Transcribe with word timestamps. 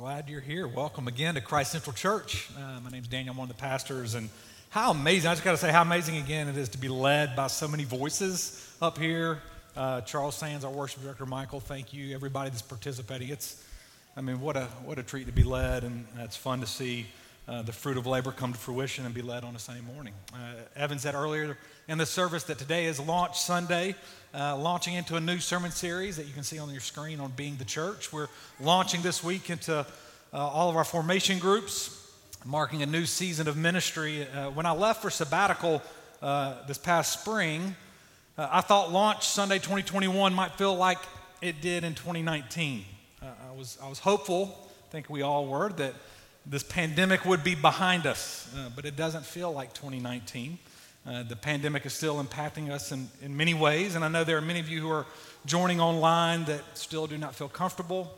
glad 0.00 0.30
you're 0.30 0.40
here. 0.40 0.66
Welcome 0.66 1.08
again 1.08 1.34
to 1.34 1.42
Christ 1.42 1.72
Central 1.72 1.92
Church. 1.92 2.48
Uh, 2.56 2.80
my 2.80 2.88
name's 2.88 3.06
Daniel, 3.06 3.32
I'm 3.32 3.36
one 3.36 3.50
of 3.50 3.54
the 3.54 3.60
pastors, 3.60 4.14
and 4.14 4.30
how 4.70 4.92
amazing, 4.92 5.28
I 5.28 5.34
just 5.34 5.44
got 5.44 5.50
to 5.50 5.58
say 5.58 5.70
how 5.70 5.82
amazing 5.82 6.16
again 6.16 6.48
it 6.48 6.56
is 6.56 6.70
to 6.70 6.78
be 6.78 6.88
led 6.88 7.36
by 7.36 7.48
so 7.48 7.68
many 7.68 7.84
voices 7.84 8.74
up 8.80 8.96
here. 8.96 9.42
Uh, 9.76 10.00
Charles 10.00 10.36
Sands, 10.36 10.64
our 10.64 10.70
worship 10.70 11.02
director, 11.02 11.26
Michael, 11.26 11.60
thank 11.60 11.92
you, 11.92 12.14
everybody 12.14 12.48
that's 12.48 12.62
participating. 12.62 13.28
It's, 13.28 13.62
I 14.16 14.22
mean, 14.22 14.40
what 14.40 14.56
a, 14.56 14.64
what 14.86 14.98
a 14.98 15.02
treat 15.02 15.26
to 15.26 15.32
be 15.32 15.42
led, 15.42 15.84
and 15.84 16.06
it's 16.20 16.34
fun 16.34 16.60
to 16.60 16.66
see 16.66 17.06
uh, 17.50 17.62
the 17.62 17.72
fruit 17.72 17.96
of 17.96 18.06
labor 18.06 18.30
come 18.30 18.52
to 18.52 18.58
fruition 18.58 19.04
and 19.04 19.12
be 19.12 19.22
led 19.22 19.42
on 19.42 19.56
a 19.56 19.58
Sunday 19.58 19.80
morning. 19.80 20.14
Uh, 20.32 20.52
Evan 20.76 21.00
said 21.00 21.16
earlier 21.16 21.58
in 21.88 21.98
the 21.98 22.06
service 22.06 22.44
that 22.44 22.58
today 22.58 22.86
is 22.86 23.00
Launch 23.00 23.40
Sunday, 23.40 23.96
uh, 24.32 24.56
launching 24.56 24.94
into 24.94 25.16
a 25.16 25.20
new 25.20 25.38
sermon 25.38 25.72
series 25.72 26.16
that 26.16 26.28
you 26.28 26.32
can 26.32 26.44
see 26.44 26.60
on 26.60 26.70
your 26.70 26.80
screen 26.80 27.18
on 27.18 27.32
Being 27.32 27.56
the 27.56 27.64
Church. 27.64 28.12
We're 28.12 28.28
launching 28.60 29.02
this 29.02 29.24
week 29.24 29.50
into 29.50 29.80
uh, 29.80 29.84
all 30.32 30.70
of 30.70 30.76
our 30.76 30.84
formation 30.84 31.40
groups, 31.40 32.14
marking 32.44 32.82
a 32.82 32.86
new 32.86 33.04
season 33.04 33.48
of 33.48 33.56
ministry. 33.56 34.28
Uh, 34.28 34.50
when 34.50 34.64
I 34.64 34.70
left 34.70 35.02
for 35.02 35.10
sabbatical 35.10 35.82
this 36.68 36.78
past 36.78 37.20
spring, 37.20 37.74
I 38.38 38.60
thought 38.60 38.92
Launch 38.92 39.26
Sunday 39.26 39.56
2021 39.56 40.32
might 40.32 40.52
feel 40.52 40.76
like 40.76 40.98
it 41.42 41.60
did 41.60 41.82
in 41.82 41.96
2019. 41.96 42.84
I, 43.20 43.26
was, 43.56 43.76
I 43.82 43.88
was 43.88 43.98
hopeful, 43.98 44.70
I 44.86 44.92
think 44.92 45.10
we 45.10 45.22
all 45.22 45.46
were, 45.46 45.70
that 45.70 45.94
this 46.46 46.62
pandemic 46.62 47.24
would 47.24 47.44
be 47.44 47.54
behind 47.54 48.06
us, 48.06 48.52
uh, 48.56 48.70
but 48.74 48.84
it 48.84 48.96
doesn't 48.96 49.24
feel 49.24 49.52
like 49.52 49.72
2019. 49.72 50.58
Uh, 51.06 51.22
the 51.22 51.36
pandemic 51.36 51.86
is 51.86 51.92
still 51.92 52.22
impacting 52.22 52.70
us 52.70 52.92
in, 52.92 53.08
in 53.22 53.36
many 53.36 53.54
ways, 53.54 53.94
and 53.94 54.04
I 54.04 54.08
know 54.08 54.24
there 54.24 54.36
are 54.36 54.42
many 54.42 54.60
of 54.60 54.68
you 54.68 54.80
who 54.80 54.90
are 54.90 55.06
joining 55.46 55.80
online 55.80 56.44
that 56.44 56.62
still 56.74 57.06
do 57.06 57.16
not 57.16 57.34
feel 57.34 57.48
comfortable 57.48 58.14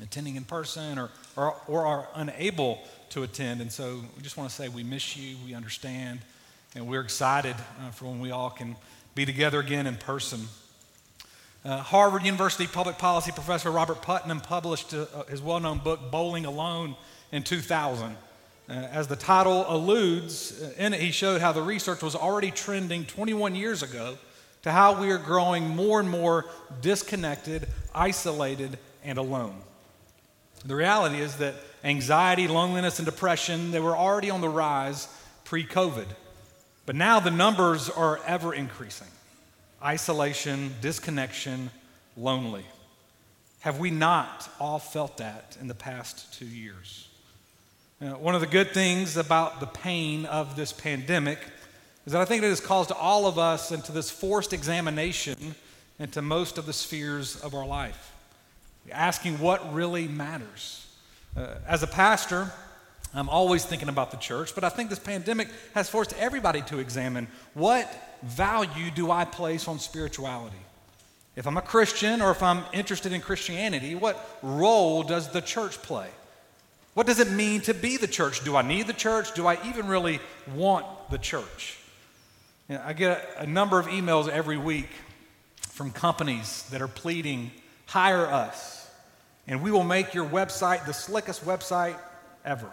attending 0.00 0.36
in 0.36 0.44
person 0.44 0.98
or, 0.98 1.10
or, 1.36 1.56
or 1.66 1.86
are 1.86 2.08
unable 2.14 2.78
to 3.10 3.22
attend. 3.22 3.60
And 3.60 3.72
so 3.72 4.00
we 4.16 4.22
just 4.22 4.36
want 4.36 4.48
to 4.48 4.54
say 4.54 4.68
we 4.68 4.84
miss 4.84 5.16
you, 5.16 5.36
we 5.44 5.54
understand, 5.54 6.20
and 6.74 6.86
we're 6.86 7.00
excited 7.00 7.56
uh, 7.80 7.90
for 7.90 8.06
when 8.06 8.20
we 8.20 8.30
all 8.30 8.50
can 8.50 8.76
be 9.14 9.24
together 9.24 9.58
again 9.58 9.86
in 9.86 9.96
person. 9.96 10.40
Uh, 11.64 11.78
Harvard 11.78 12.24
University 12.24 12.66
public 12.66 12.98
policy 12.98 13.32
professor 13.32 13.70
Robert 13.70 14.00
Putnam 14.00 14.40
published 14.40 14.94
uh, 14.94 15.06
his 15.28 15.42
well 15.42 15.58
known 15.58 15.78
book, 15.78 16.10
Bowling 16.10 16.44
Alone 16.44 16.94
in 17.32 17.42
2000. 17.42 18.16
Uh, 18.68 18.72
as 18.72 19.08
the 19.08 19.16
title 19.16 19.64
alludes, 19.68 20.60
uh, 20.62 20.70
in 20.76 20.92
it 20.92 21.00
he 21.00 21.10
showed 21.10 21.40
how 21.40 21.52
the 21.52 21.62
research 21.62 22.02
was 22.02 22.14
already 22.14 22.50
trending 22.50 23.04
21 23.04 23.54
years 23.54 23.82
ago 23.82 24.18
to 24.62 24.70
how 24.70 25.00
we 25.00 25.10
are 25.10 25.18
growing 25.18 25.68
more 25.68 26.00
and 26.00 26.10
more 26.10 26.44
disconnected, 26.82 27.66
isolated, 27.94 28.78
and 29.04 29.18
alone. 29.18 29.54
The 30.64 30.74
reality 30.74 31.20
is 31.20 31.36
that 31.36 31.54
anxiety, 31.84 32.48
loneliness, 32.48 32.98
and 32.98 33.06
depression, 33.06 33.70
they 33.70 33.80
were 33.80 33.96
already 33.96 34.30
on 34.30 34.40
the 34.40 34.48
rise 34.48 35.08
pre-COVID. 35.44 36.06
But 36.84 36.96
now 36.96 37.20
the 37.20 37.30
numbers 37.30 37.88
are 37.88 38.20
ever 38.26 38.52
increasing. 38.52 39.08
Isolation, 39.82 40.74
disconnection, 40.80 41.70
lonely. 42.16 42.64
Have 43.60 43.78
we 43.78 43.90
not 43.90 44.50
all 44.60 44.78
felt 44.78 45.18
that 45.18 45.56
in 45.60 45.68
the 45.68 45.74
past 45.74 46.32
two 46.34 46.46
years? 46.46 47.07
Uh, 48.00 48.10
one 48.10 48.36
of 48.36 48.40
the 48.40 48.46
good 48.46 48.70
things 48.70 49.16
about 49.16 49.58
the 49.58 49.66
pain 49.66 50.24
of 50.26 50.54
this 50.54 50.72
pandemic 50.72 51.40
is 52.06 52.12
that 52.12 52.22
I 52.22 52.24
think 52.24 52.44
it 52.44 52.46
has 52.46 52.60
caused 52.60 52.92
all 52.92 53.26
of 53.26 53.40
us 53.40 53.72
into 53.72 53.90
this 53.90 54.08
forced 54.08 54.52
examination 54.52 55.56
into 55.98 56.22
most 56.22 56.58
of 56.58 56.66
the 56.66 56.72
spheres 56.72 57.40
of 57.40 57.56
our 57.56 57.66
life, 57.66 58.12
asking 58.92 59.40
what 59.40 59.74
really 59.74 60.06
matters. 60.06 60.86
Uh, 61.36 61.56
as 61.66 61.82
a 61.82 61.88
pastor, 61.88 62.52
I'm 63.12 63.28
always 63.28 63.64
thinking 63.64 63.88
about 63.88 64.12
the 64.12 64.16
church, 64.16 64.54
but 64.54 64.62
I 64.62 64.68
think 64.68 64.90
this 64.90 65.00
pandemic 65.00 65.48
has 65.74 65.88
forced 65.88 66.14
everybody 66.20 66.62
to 66.62 66.78
examine 66.78 67.26
what 67.54 67.92
value 68.22 68.92
do 68.92 69.10
I 69.10 69.24
place 69.24 69.66
on 69.66 69.80
spirituality? 69.80 70.54
If 71.34 71.48
I'm 71.48 71.56
a 71.56 71.62
Christian 71.62 72.22
or 72.22 72.30
if 72.30 72.44
I'm 72.44 72.62
interested 72.72 73.12
in 73.12 73.22
Christianity, 73.22 73.96
what 73.96 74.38
role 74.40 75.02
does 75.02 75.30
the 75.30 75.40
church 75.40 75.82
play? 75.82 76.10
What 76.98 77.06
does 77.06 77.20
it 77.20 77.30
mean 77.30 77.60
to 77.60 77.74
be 77.74 77.96
the 77.96 78.08
church? 78.08 78.42
Do 78.42 78.56
I 78.56 78.62
need 78.62 78.88
the 78.88 78.92
church? 78.92 79.32
Do 79.32 79.46
I 79.46 79.56
even 79.68 79.86
really 79.86 80.18
want 80.52 80.84
the 81.12 81.18
church? 81.18 81.78
You 82.68 82.74
know, 82.74 82.82
I 82.84 82.92
get 82.92 83.36
a, 83.38 83.42
a 83.42 83.46
number 83.46 83.78
of 83.78 83.86
emails 83.86 84.28
every 84.28 84.56
week 84.56 84.88
from 85.60 85.92
companies 85.92 86.64
that 86.72 86.82
are 86.82 86.88
pleading, 86.88 87.52
hire 87.86 88.26
us, 88.26 88.90
and 89.46 89.62
we 89.62 89.70
will 89.70 89.84
make 89.84 90.12
your 90.12 90.28
website 90.28 90.86
the 90.86 90.92
slickest 90.92 91.44
website 91.44 91.96
ever. 92.44 92.68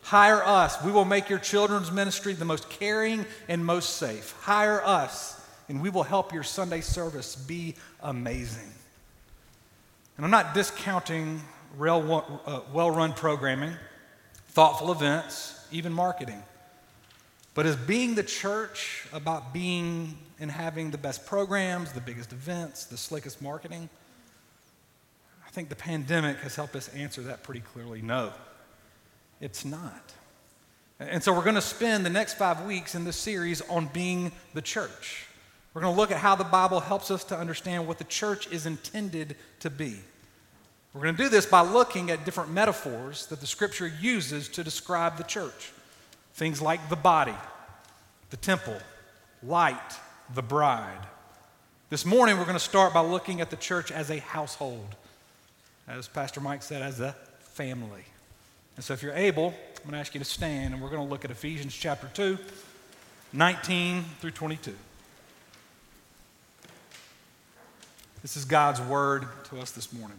Hire 0.00 0.42
us. 0.42 0.82
We 0.82 0.90
will 0.90 1.04
make 1.04 1.28
your 1.28 1.38
children's 1.38 1.92
ministry 1.92 2.32
the 2.32 2.46
most 2.46 2.70
caring 2.70 3.26
and 3.46 3.62
most 3.62 3.98
safe. 3.98 4.34
Hire 4.40 4.80
us, 4.82 5.38
and 5.68 5.82
we 5.82 5.90
will 5.90 6.02
help 6.02 6.32
your 6.32 6.44
Sunday 6.44 6.80
service 6.80 7.36
be 7.36 7.74
amazing. 8.02 8.72
And 10.16 10.24
I'm 10.24 10.30
not 10.30 10.54
discounting 10.54 11.42
Uh, 11.80 12.60
well 12.72 12.90
run 12.90 13.12
programming, 13.12 13.72
thoughtful 14.48 14.92
events, 14.92 15.66
even 15.72 15.92
marketing. 15.92 16.42
But 17.54 17.66
is 17.66 17.76
being 17.76 18.14
the 18.14 18.22
church 18.22 19.06
about 19.12 19.52
being 19.52 20.16
and 20.40 20.50
having 20.50 20.90
the 20.90 20.98
best 20.98 21.26
programs, 21.26 21.92
the 21.92 22.00
biggest 22.00 22.32
events, 22.32 22.84
the 22.84 22.96
slickest 22.96 23.40
marketing? 23.40 23.88
I 25.46 25.50
think 25.50 25.68
the 25.68 25.76
pandemic 25.76 26.38
has 26.38 26.56
helped 26.56 26.74
us 26.74 26.88
answer 26.88 27.22
that 27.22 27.42
pretty 27.42 27.60
clearly. 27.60 28.02
No, 28.02 28.32
it's 29.40 29.64
not. 29.64 30.12
And 31.00 31.22
so 31.22 31.32
we're 31.32 31.44
going 31.44 31.54
to 31.56 31.60
spend 31.60 32.06
the 32.06 32.10
next 32.10 32.34
five 32.34 32.64
weeks 32.64 32.94
in 32.94 33.04
this 33.04 33.16
series 33.16 33.60
on 33.62 33.86
being 33.86 34.32
the 34.54 34.62
church. 34.62 35.26
We're 35.72 35.82
going 35.82 35.94
to 35.94 36.00
look 36.00 36.12
at 36.12 36.18
how 36.18 36.36
the 36.36 36.44
Bible 36.44 36.78
helps 36.78 37.10
us 37.10 37.24
to 37.24 37.38
understand 37.38 37.88
what 37.88 37.98
the 37.98 38.04
church 38.04 38.46
is 38.52 38.64
intended 38.64 39.36
to 39.60 39.70
be. 39.70 40.00
We're 40.94 41.02
going 41.02 41.16
to 41.16 41.22
do 41.24 41.28
this 41.28 41.44
by 41.44 41.62
looking 41.62 42.12
at 42.12 42.24
different 42.24 42.52
metaphors 42.52 43.26
that 43.26 43.40
the 43.40 43.48
scripture 43.48 43.88
uses 44.00 44.48
to 44.50 44.62
describe 44.62 45.16
the 45.16 45.24
church. 45.24 45.72
Things 46.34 46.62
like 46.62 46.88
the 46.88 46.96
body, 46.96 47.34
the 48.30 48.36
temple, 48.36 48.78
light, 49.42 49.98
the 50.34 50.42
bride. 50.42 51.06
This 51.90 52.06
morning, 52.06 52.38
we're 52.38 52.44
going 52.44 52.54
to 52.54 52.60
start 52.60 52.94
by 52.94 53.00
looking 53.00 53.40
at 53.40 53.50
the 53.50 53.56
church 53.56 53.90
as 53.90 54.08
a 54.08 54.20
household, 54.20 54.94
as 55.88 56.06
Pastor 56.06 56.40
Mike 56.40 56.62
said, 56.62 56.80
as 56.80 57.00
a 57.00 57.16
family. 57.40 58.04
And 58.76 58.84
so, 58.84 58.94
if 58.94 59.02
you're 59.02 59.14
able, 59.14 59.48
I'm 59.48 59.82
going 59.82 59.92
to 59.92 59.98
ask 59.98 60.14
you 60.14 60.20
to 60.20 60.24
stand, 60.24 60.74
and 60.74 60.82
we're 60.82 60.90
going 60.90 61.04
to 61.04 61.10
look 61.10 61.24
at 61.24 61.30
Ephesians 61.32 61.74
chapter 61.74 62.08
2, 62.14 62.38
19 63.32 64.04
through 64.20 64.30
22. 64.30 64.74
This 68.22 68.36
is 68.36 68.44
God's 68.44 68.80
word 68.80 69.26
to 69.50 69.58
us 69.58 69.72
this 69.72 69.92
morning. 69.92 70.18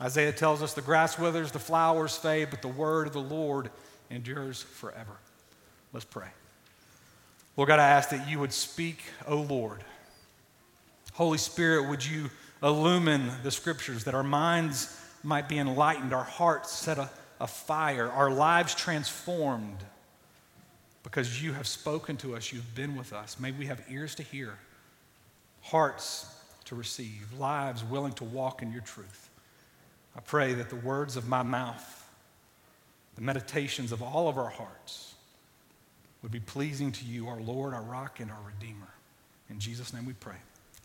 Isaiah 0.00 0.32
tells 0.32 0.62
us 0.62 0.74
the 0.74 0.82
grass 0.82 1.18
withers, 1.18 1.52
the 1.52 1.58
flowers 1.58 2.16
fade, 2.16 2.50
but 2.50 2.62
the 2.62 2.68
word 2.68 3.06
of 3.06 3.12
the 3.12 3.20
Lord 3.20 3.70
endures 4.10 4.62
forever. 4.62 5.16
Let's 5.92 6.04
pray. 6.04 6.28
Lord 7.56 7.68
God, 7.68 7.78
I 7.78 7.88
ask 7.88 8.10
that 8.10 8.28
you 8.28 8.38
would 8.38 8.52
speak, 8.52 9.02
O 9.26 9.36
Lord. 9.36 9.84
Holy 11.12 11.38
Spirit, 11.38 11.88
would 11.88 12.04
you 12.04 12.30
illumine 12.62 13.30
the 13.42 13.50
scriptures 13.50 14.04
that 14.04 14.14
our 14.14 14.22
minds 14.22 14.98
might 15.22 15.48
be 15.48 15.58
enlightened, 15.58 16.12
our 16.12 16.24
hearts 16.24 16.72
set 16.72 16.98
afire, 17.40 18.08
our 18.08 18.30
lives 18.30 18.74
transformed 18.74 19.84
because 21.02 21.42
you 21.42 21.52
have 21.52 21.66
spoken 21.66 22.16
to 22.18 22.36
us, 22.36 22.52
you've 22.52 22.74
been 22.74 22.96
with 22.96 23.12
us. 23.12 23.38
May 23.40 23.50
we 23.50 23.66
have 23.66 23.82
ears 23.90 24.14
to 24.16 24.22
hear, 24.22 24.56
hearts 25.60 26.26
to 26.66 26.74
receive, 26.74 27.26
lives 27.38 27.84
willing 27.84 28.12
to 28.14 28.24
walk 28.24 28.62
in 28.62 28.72
your 28.72 28.82
truth. 28.82 29.28
I 30.16 30.20
pray 30.20 30.54
that 30.54 30.68
the 30.68 30.76
words 30.76 31.16
of 31.16 31.28
my 31.28 31.42
mouth, 31.42 32.08
the 33.14 33.22
meditations 33.22 33.92
of 33.92 34.02
all 34.02 34.28
of 34.28 34.38
our 34.38 34.50
hearts, 34.50 35.14
would 36.22 36.32
be 36.32 36.40
pleasing 36.40 36.92
to 36.92 37.04
you, 37.04 37.28
our 37.28 37.40
Lord, 37.40 37.74
our 37.74 37.82
rock, 37.82 38.20
and 38.20 38.30
our 38.30 38.40
Redeemer. 38.46 38.88
In 39.50 39.58
Jesus' 39.58 39.92
name 39.92 40.06
we 40.06 40.12
pray. 40.12 40.36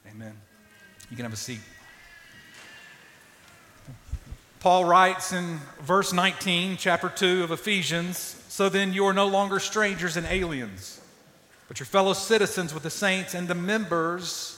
Amen. 0.09 0.35
You 1.09 1.15
can 1.15 1.23
have 1.23 1.33
a 1.33 1.37
seat. 1.37 1.59
Paul 4.59 4.85
writes 4.85 5.33
in 5.33 5.59
verse 5.81 6.11
19, 6.11 6.77
chapter 6.77 7.09
2 7.09 7.43
of 7.43 7.51
Ephesians 7.51 8.17
So 8.49 8.69
then 8.69 8.91
you 8.91 9.05
are 9.05 9.13
no 9.13 9.27
longer 9.27 9.59
strangers 9.59 10.17
and 10.17 10.25
aliens, 10.25 10.99
but 11.67 11.79
your 11.79 11.85
fellow 11.85 12.13
citizens 12.13 12.73
with 12.73 12.83
the 12.83 12.89
saints 12.89 13.35
and 13.35 13.47
the 13.47 13.55
members 13.55 14.53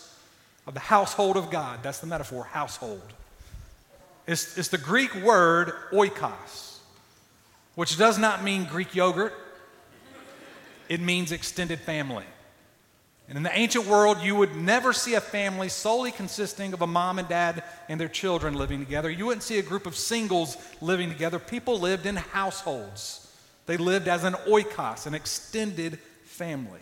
of 0.65 0.73
the 0.73 0.79
household 0.79 1.35
of 1.35 1.51
God. 1.51 1.79
That's 1.83 1.99
the 1.99 2.07
metaphor, 2.07 2.45
household. 2.45 3.13
It's, 4.29 4.67
the 4.67 4.77
Greek 4.77 5.15
word 5.15 5.73
oikos, 5.91 6.77
which 7.73 7.97
does 7.97 8.19
not 8.19 8.43
mean 8.43 8.65
Greek 8.65 8.93
yogurt, 8.93 9.33
it 10.87 11.01
means 11.01 11.31
extended 11.31 11.79
family. 11.79 12.25
And 13.27 13.37
in 13.37 13.43
the 13.43 13.57
ancient 13.57 13.87
world, 13.87 14.19
you 14.21 14.35
would 14.35 14.55
never 14.55 14.93
see 14.93 15.15
a 15.15 15.21
family 15.21 15.67
solely 15.67 16.11
consisting 16.11 16.73
of 16.73 16.83
a 16.83 16.87
mom 16.87 17.17
and 17.17 17.27
dad 17.27 17.63
and 17.87 17.99
their 17.99 18.07
children 18.07 18.53
living 18.53 18.79
together. 18.85 19.09
You 19.09 19.25
wouldn't 19.25 19.41
see 19.41 19.57
a 19.57 19.63
group 19.63 19.87
of 19.87 19.95
singles 19.95 20.57
living 20.79 21.09
together. 21.09 21.39
People 21.39 21.79
lived 21.79 22.05
in 22.05 22.15
households, 22.15 23.35
they 23.65 23.77
lived 23.77 24.07
as 24.07 24.23
an 24.23 24.33
oikos, 24.47 25.07
an 25.07 25.15
extended 25.15 25.97
family. 26.23 26.81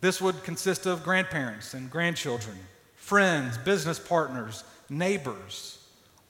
This 0.00 0.20
would 0.20 0.42
consist 0.42 0.84
of 0.84 1.04
grandparents 1.04 1.74
and 1.74 1.88
grandchildren, 1.88 2.56
friends, 2.96 3.56
business 3.56 4.00
partners, 4.00 4.64
neighbors, 4.88 5.79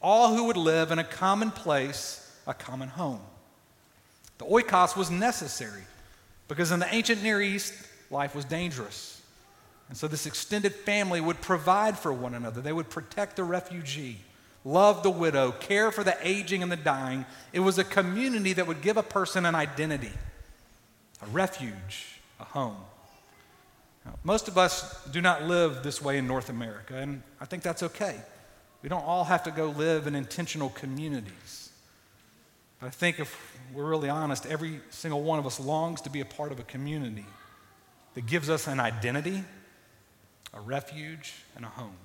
all 0.00 0.34
who 0.34 0.44
would 0.44 0.56
live 0.56 0.90
in 0.90 0.98
a 0.98 1.04
common 1.04 1.50
place, 1.50 2.38
a 2.46 2.54
common 2.54 2.88
home. 2.88 3.20
The 4.38 4.46
oikos 4.46 4.96
was 4.96 5.10
necessary 5.10 5.82
because 6.48 6.72
in 6.72 6.80
the 6.80 6.92
ancient 6.94 7.22
Near 7.22 7.40
East, 7.42 7.74
life 8.10 8.34
was 8.34 8.44
dangerous. 8.44 9.20
And 9.88 9.96
so 9.96 10.08
this 10.08 10.24
extended 10.24 10.74
family 10.74 11.20
would 11.20 11.40
provide 11.40 11.98
for 11.98 12.12
one 12.12 12.34
another. 12.34 12.60
They 12.60 12.72
would 12.72 12.88
protect 12.88 13.36
the 13.36 13.44
refugee, 13.44 14.18
love 14.64 15.02
the 15.02 15.10
widow, 15.10 15.52
care 15.52 15.90
for 15.90 16.04
the 16.04 16.16
aging 16.22 16.62
and 16.62 16.70
the 16.70 16.76
dying. 16.76 17.26
It 17.52 17.60
was 17.60 17.76
a 17.78 17.84
community 17.84 18.52
that 18.54 18.66
would 18.66 18.82
give 18.82 18.96
a 18.96 19.02
person 19.02 19.44
an 19.44 19.54
identity, 19.54 20.12
a 21.20 21.26
refuge, 21.26 22.20
a 22.38 22.44
home. 22.44 22.76
Now, 24.06 24.14
most 24.24 24.48
of 24.48 24.56
us 24.56 25.04
do 25.06 25.20
not 25.20 25.42
live 25.42 25.82
this 25.82 26.00
way 26.00 26.18
in 26.18 26.26
North 26.26 26.48
America, 26.48 26.96
and 26.96 27.22
I 27.40 27.44
think 27.44 27.62
that's 27.62 27.82
okay. 27.82 28.20
We 28.82 28.88
don't 28.88 29.04
all 29.04 29.24
have 29.24 29.42
to 29.44 29.50
go 29.50 29.70
live 29.70 30.06
in 30.06 30.14
intentional 30.14 30.70
communities. 30.70 31.70
But 32.80 32.86
I 32.86 32.90
think 32.90 33.20
if 33.20 33.58
we're 33.74 33.88
really 33.88 34.08
honest, 34.08 34.46
every 34.46 34.80
single 34.90 35.22
one 35.22 35.38
of 35.38 35.46
us 35.46 35.60
longs 35.60 36.00
to 36.02 36.10
be 36.10 36.20
a 36.20 36.24
part 36.24 36.50
of 36.50 36.58
a 36.58 36.64
community 36.64 37.26
that 38.14 38.26
gives 38.26 38.48
us 38.48 38.66
an 38.66 38.80
identity, 38.80 39.44
a 40.54 40.60
refuge, 40.60 41.34
and 41.56 41.64
a 41.64 41.68
home. 41.68 41.96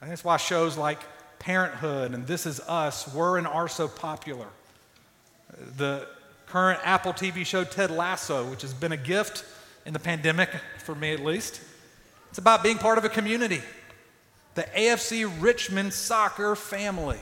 Think 0.00 0.10
that's 0.10 0.24
why 0.24 0.36
shows 0.36 0.76
like 0.76 1.00
Parenthood 1.38 2.12
and 2.12 2.26
This 2.26 2.46
Is 2.46 2.60
Us 2.60 3.12
were 3.14 3.38
and 3.38 3.46
are 3.46 3.68
so 3.68 3.88
popular. 3.88 4.46
The 5.76 6.06
current 6.46 6.80
Apple 6.84 7.12
TV 7.12 7.46
show 7.46 7.64
Ted 7.64 7.90
Lasso, 7.90 8.48
which 8.50 8.62
has 8.62 8.74
been 8.74 8.92
a 8.92 8.96
gift 8.96 9.44
in 9.86 9.92
the 9.92 9.98
pandemic, 9.98 10.50
for 10.84 10.94
me 10.94 11.12
at 11.12 11.20
least, 11.20 11.60
it's 12.30 12.38
about 12.38 12.62
being 12.62 12.78
part 12.78 12.98
of 12.98 13.04
a 13.04 13.08
community. 13.08 13.62
The 14.54 14.62
AFC 14.62 15.30
Richmond 15.40 15.92
soccer 15.92 16.54
family. 16.54 17.18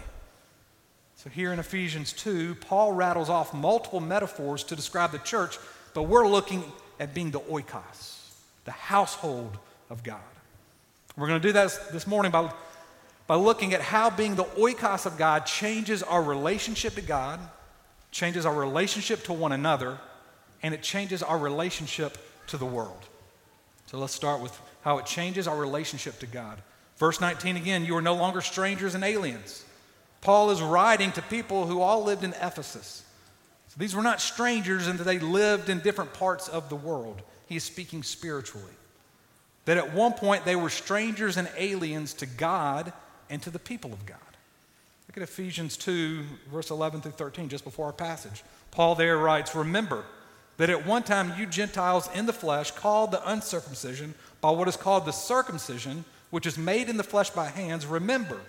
So, 1.17 1.31
here 1.31 1.53
in 1.53 1.59
Ephesians 1.59 2.13
2, 2.13 2.57
Paul 2.57 2.93
rattles 2.93 3.29
off 3.29 3.55
multiple 3.55 4.01
metaphors 4.01 4.65
to 4.65 4.77
describe 4.77 5.13
the 5.13 5.19
church, 5.19 5.57
but 5.95 6.03
we're 6.03 6.27
looking 6.27 6.65
at 6.99 7.15
being 7.15 7.31
the 7.31 7.41
oikos, 7.41 8.33
the 8.65 8.73
household 8.73 9.57
of 9.89 10.03
God. 10.03 10.21
We're 11.17 11.29
going 11.29 11.41
to 11.41 11.49
do 11.49 11.53
that 11.53 11.93
this 11.93 12.07
morning 12.07 12.33
by, 12.33 12.53
by 13.27 13.37
looking 13.37 13.73
at 13.73 13.81
how 13.81 14.11
being 14.11 14.35
the 14.35 14.45
oikos 14.45 15.07
of 15.07 15.17
God 15.17 15.47
changes 15.47 16.03
our 16.03 16.23
relationship 16.23 16.95
to 16.95 17.03
God, 17.03 17.39
changes 18.11 18.45
our 18.45 18.55
relationship 18.55 19.23
to 19.25 19.33
one 19.33 19.53
another, 19.53 19.99
and 20.63 20.75
it 20.75 20.83
changes 20.83 21.23
our 21.23 21.39
relationship 21.39 22.19
to 22.49 22.57
the 22.57 22.67
world. 22.67 23.09
So 23.87 23.99
let's 23.99 24.15
start 24.15 24.41
with 24.41 24.59
how 24.83 24.99
it 24.99 25.07
changes 25.07 25.47
our 25.47 25.57
relationship 25.57 26.19
to 26.21 26.27
God. 26.27 26.59
Verse 26.97 27.21
19 27.21 27.57
again, 27.57 27.85
you 27.85 27.97
are 27.97 28.03
no 28.03 28.15
longer 28.15 28.41
strangers 28.41 28.95
and 28.95 29.05
aliens. 29.05 29.65
Paul 30.21 30.51
is 30.51 30.63
writing 30.63 31.13
to 31.13 31.23
people 31.23 31.67
who 31.67 31.81
all 31.81 32.05
lived 32.05 32.25
in 32.25 32.33
Ephesus. 32.35 33.05
So 33.69 33.75
these 33.79 33.95
were 33.95 34.03
not 34.03 34.21
strangers 34.21 34.87
and 34.87 34.99
that 34.99 35.05
they 35.05 35.19
lived 35.19 35.69
in 35.69 35.81
different 35.81 36.13
parts 36.13 36.49
of 36.49 36.69
the 36.69 36.77
world. 36.77 37.23
He 37.47 37.57
is 37.57 37.65
speaking 37.65 38.03
spiritually. 38.03 38.73
That 39.65 39.79
at 39.79 39.95
one 39.95 40.13
point 40.13 40.45
they 40.45 40.57
were 40.57 40.71
strangers 40.71 41.37
and 41.37 41.49
aliens 41.57 42.15
to 42.15 42.27
God 42.27 42.93
and 43.31 43.43
to 43.43 43.51
the 43.51 43.59
people 43.59 43.93
of 43.93 44.05
God. 44.07 44.19
Look 45.09 45.17
at 45.17 45.23
Ephesians 45.23 45.77
2, 45.77 46.23
verse 46.51 46.71
11 46.71 47.01
through 47.01 47.13
13, 47.13 47.49
just 47.49 47.65
before 47.65 47.87
our 47.87 47.93
passage. 47.93 48.43
Paul 48.71 48.95
there 48.95 49.19
writes, 49.19 49.55
Remember 49.55 50.05
that 50.57 50.71
at 50.71 50.87
one 50.87 51.03
time 51.03 51.33
you 51.39 51.47
Gentiles 51.47 52.09
in 52.15 52.27
the 52.27 52.33
flesh, 52.33 52.71
called 52.71 53.11
the 53.11 53.31
uncircumcision 53.31 54.15
by 54.41 54.51
what 54.51 54.69
is 54.69 54.77
called 54.77 55.05
the 55.05 55.13
circumcision, 55.13 56.05
which 56.33 56.47
is 56.47 56.59
made 56.59 56.89
in 56.89 56.97
the 56.97 57.05
flesh 57.05 57.31
by 57.31 57.47
hands, 57.47 57.87
remember 57.87 58.41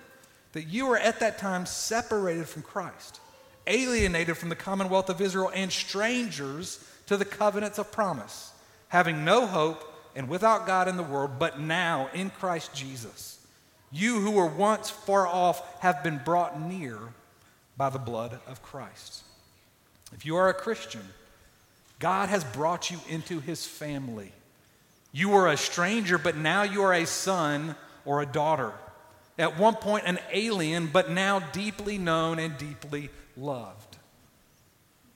that 0.54 0.64
you 0.64 0.88
were 0.88 0.98
at 0.98 1.20
that 1.20 1.38
time 1.38 1.68
separated 1.68 2.48
from 2.48 2.64
Christ 2.64 3.20
alienated 3.68 4.38
from 4.38 4.50
the 4.50 4.56
commonwealth 4.56 5.10
of 5.10 5.22
Israel, 5.22 5.52
and 5.54 5.72
strangers 5.72 6.86
to 7.08 7.18
the 7.18 7.26
covenants 7.26 7.78
of 7.78 7.92
promise, 7.92 8.52
having 8.90 9.26
no 9.26 9.46
hope 9.46 9.90
and 10.16 10.30
without 10.30 10.68
God 10.68 10.88
in 10.88 10.98
the 10.98 11.04
world, 11.04 11.32
but 11.40 11.60
now 11.60 12.10
in 12.14 12.30
Christ 12.30 12.74
Jesus. 12.74 13.40
You 13.92 14.20
who 14.20 14.32
were 14.32 14.48
once 14.48 14.90
far 14.90 15.28
off 15.28 15.82
have 15.82 16.04
been 16.04 16.20
brought 16.24 16.60
near 16.60 17.00
by 17.78 17.90
the 17.90 18.00
blood 18.00 18.40
of 18.48 18.62
Christ. 18.62 19.24
If 20.14 20.26
you 20.26 20.36
are 20.36 20.50
a 20.50 20.54
Christian, 20.54 21.02
God 22.00 22.30
has 22.30 22.44
brought 22.44 22.92
you 22.92 23.00
into 23.10 23.40
his 23.40 23.66
family. 23.66 24.32
You 25.14 25.30
were 25.30 25.48
a 25.48 25.56
stranger, 25.56 26.18
but 26.18 26.36
now 26.36 26.64
you 26.64 26.82
are 26.82 26.94
a 26.94 27.06
son 27.06 27.76
or 28.04 28.22
a 28.22 28.26
daughter. 28.26 28.74
At 29.38 29.58
one 29.58 29.76
point, 29.76 30.04
an 30.06 30.20
alien, 30.32 30.88
but 30.88 31.10
now 31.10 31.40
deeply 31.40 31.98
known 31.98 32.40
and 32.40 32.58
deeply 32.58 33.10
loved. 33.38 33.98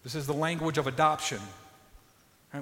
This 0.03 0.15
is 0.15 0.27
the 0.27 0.33
language 0.33 0.77
of 0.77 0.87
adoption. 0.87 1.39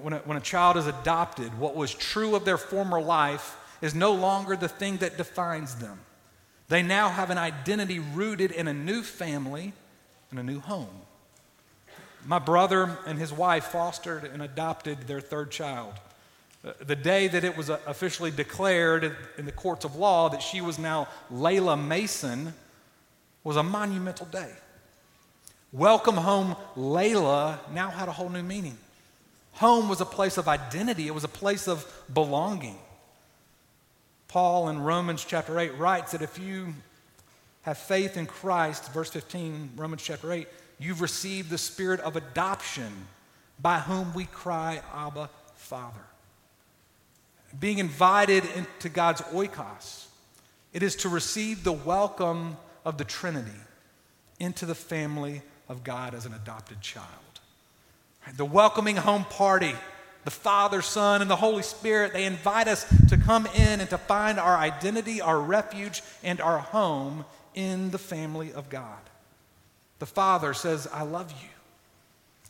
When 0.01 0.13
a, 0.13 0.17
when 0.19 0.37
a 0.37 0.41
child 0.41 0.77
is 0.77 0.87
adopted, 0.87 1.59
what 1.59 1.75
was 1.75 1.93
true 1.93 2.35
of 2.35 2.45
their 2.45 2.57
former 2.57 3.01
life 3.01 3.57
is 3.81 3.93
no 3.93 4.13
longer 4.13 4.55
the 4.55 4.67
thing 4.67 4.97
that 4.97 5.17
defines 5.17 5.75
them. 5.75 5.99
They 6.69 6.81
now 6.81 7.09
have 7.09 7.29
an 7.29 7.37
identity 7.37 7.99
rooted 7.99 8.51
in 8.51 8.67
a 8.67 8.73
new 8.73 9.03
family 9.03 9.73
and 10.31 10.39
a 10.39 10.43
new 10.43 10.59
home. 10.59 11.01
My 12.25 12.39
brother 12.39 12.97
and 13.05 13.19
his 13.19 13.31
wife 13.31 13.65
fostered 13.65 14.23
and 14.23 14.41
adopted 14.41 15.01
their 15.01 15.21
third 15.21 15.51
child. 15.51 15.93
Uh, 16.65 16.71
the 16.87 16.95
day 16.95 17.27
that 17.27 17.43
it 17.43 17.55
was 17.55 17.69
uh, 17.69 17.77
officially 17.85 18.31
declared 18.31 19.15
in 19.37 19.45
the 19.45 19.51
courts 19.51 19.85
of 19.85 19.95
law 19.95 20.29
that 20.29 20.41
she 20.41 20.61
was 20.61 20.79
now 20.79 21.07
Layla 21.31 21.79
Mason 21.79 22.53
was 23.43 23.55
a 23.55 23.61
monumental 23.61 24.25
day. 24.25 24.51
Welcome 25.71 26.15
home, 26.15 26.55
Layla, 26.75 27.59
now 27.71 27.91
had 27.91 28.07
a 28.07 28.11
whole 28.11 28.29
new 28.29 28.41
meaning. 28.41 28.77
Home 29.53 29.89
was 29.89 30.01
a 30.01 30.05
place 30.05 30.37
of 30.37 30.47
identity, 30.47 31.05
it 31.07 31.13
was 31.13 31.23
a 31.23 31.29
place 31.29 31.67
of 31.67 31.85
belonging. 32.11 32.79
Paul 34.27 34.69
in 34.69 34.81
Romans 34.81 35.23
chapter 35.23 35.59
8 35.59 35.77
writes 35.77 36.13
that 36.13 36.23
if 36.23 36.39
you 36.39 36.73
have 37.61 37.77
faith 37.77 38.17
in 38.17 38.25
Christ, 38.25 38.91
verse 38.91 39.11
15, 39.11 39.71
Romans 39.75 40.01
chapter 40.01 40.31
8, 40.31 40.47
you've 40.79 41.01
received 41.01 41.51
the 41.51 41.57
spirit 41.59 41.99
of 41.99 42.15
adoption 42.15 42.91
by 43.61 43.79
whom 43.79 44.13
we 44.15 44.25
cry, 44.25 44.81
Abba, 44.93 45.29
Father. 45.55 46.01
Being 47.59 47.79
invited 47.79 48.43
into 48.55 48.89
God's 48.89 49.21
oikos, 49.21 50.05
it 50.73 50.83
is 50.83 50.95
to 50.97 51.09
receive 51.09 51.63
the 51.63 51.71
welcome 51.71 52.57
of 52.83 52.97
the 52.97 53.03
Trinity 53.03 53.51
into 54.39 54.65
the 54.65 54.75
family 54.75 55.41
of 55.69 55.83
God 55.83 56.13
as 56.13 56.25
an 56.25 56.33
adopted 56.33 56.81
child. 56.81 57.07
The 58.35 58.45
welcoming 58.45 58.95
home 58.95 59.23
party, 59.25 59.73
the 60.23 60.31
Father, 60.31 60.81
Son, 60.81 61.21
and 61.21 61.29
the 61.29 61.35
Holy 61.35 61.63
Spirit, 61.63 62.13
they 62.13 62.25
invite 62.25 62.67
us 62.67 62.85
to 63.09 63.17
come 63.17 63.45
in 63.45 63.79
and 63.79 63.89
to 63.89 63.97
find 63.97 64.39
our 64.39 64.57
identity, 64.57 65.21
our 65.21 65.39
refuge, 65.39 66.01
and 66.23 66.41
our 66.41 66.57
home 66.57 67.25
in 67.53 67.91
the 67.91 67.97
family 67.97 68.51
of 68.51 68.69
God. 68.69 68.99
The 69.99 70.05
Father 70.05 70.53
says, 70.53 70.87
I 70.91 71.03
love 71.03 71.31
you. 71.31 71.49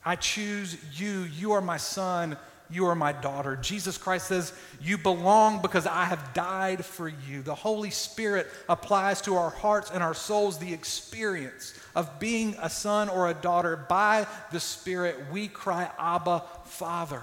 I 0.03 0.15
choose 0.15 0.77
you. 0.99 1.21
You 1.21 1.51
are 1.51 1.61
my 1.61 1.77
son. 1.77 2.37
You 2.69 2.87
are 2.87 2.95
my 2.95 3.11
daughter. 3.11 3.55
Jesus 3.55 3.97
Christ 3.97 4.27
says, 4.27 4.53
You 4.81 4.97
belong 4.97 5.61
because 5.61 5.85
I 5.85 6.05
have 6.05 6.33
died 6.33 6.83
for 6.83 7.07
you. 7.07 7.41
The 7.41 7.55
Holy 7.55 7.91
Spirit 7.91 8.47
applies 8.67 9.21
to 9.21 9.35
our 9.35 9.51
hearts 9.51 9.91
and 9.91 10.01
our 10.01 10.13
souls 10.13 10.57
the 10.57 10.73
experience 10.73 11.79
of 11.95 12.19
being 12.19 12.55
a 12.61 12.69
son 12.69 13.09
or 13.09 13.29
a 13.29 13.33
daughter 13.33 13.85
by 13.87 14.25
the 14.51 14.59
Spirit. 14.59 15.17
We 15.31 15.47
cry, 15.47 15.89
Abba, 15.99 16.43
Father. 16.65 17.21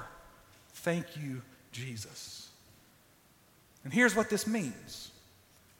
Thank 0.74 1.16
you, 1.16 1.42
Jesus. 1.72 2.48
And 3.84 3.92
here's 3.92 4.14
what 4.14 4.30
this 4.30 4.46
means 4.46 5.10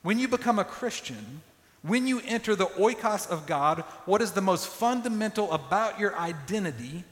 when 0.02 0.18
you 0.18 0.26
become 0.28 0.58
a 0.58 0.64
Christian, 0.64 1.42
When 1.82 2.06
you 2.06 2.20
enter 2.24 2.54
the 2.54 2.66
oikos 2.66 3.28
of 3.28 3.46
God, 3.46 3.80
what 4.06 4.22
is 4.22 4.32
the 4.32 4.40
most 4.40 4.68
fundamental 4.68 5.50
about 5.50 5.98
your 5.98 6.16
identity 6.16 7.04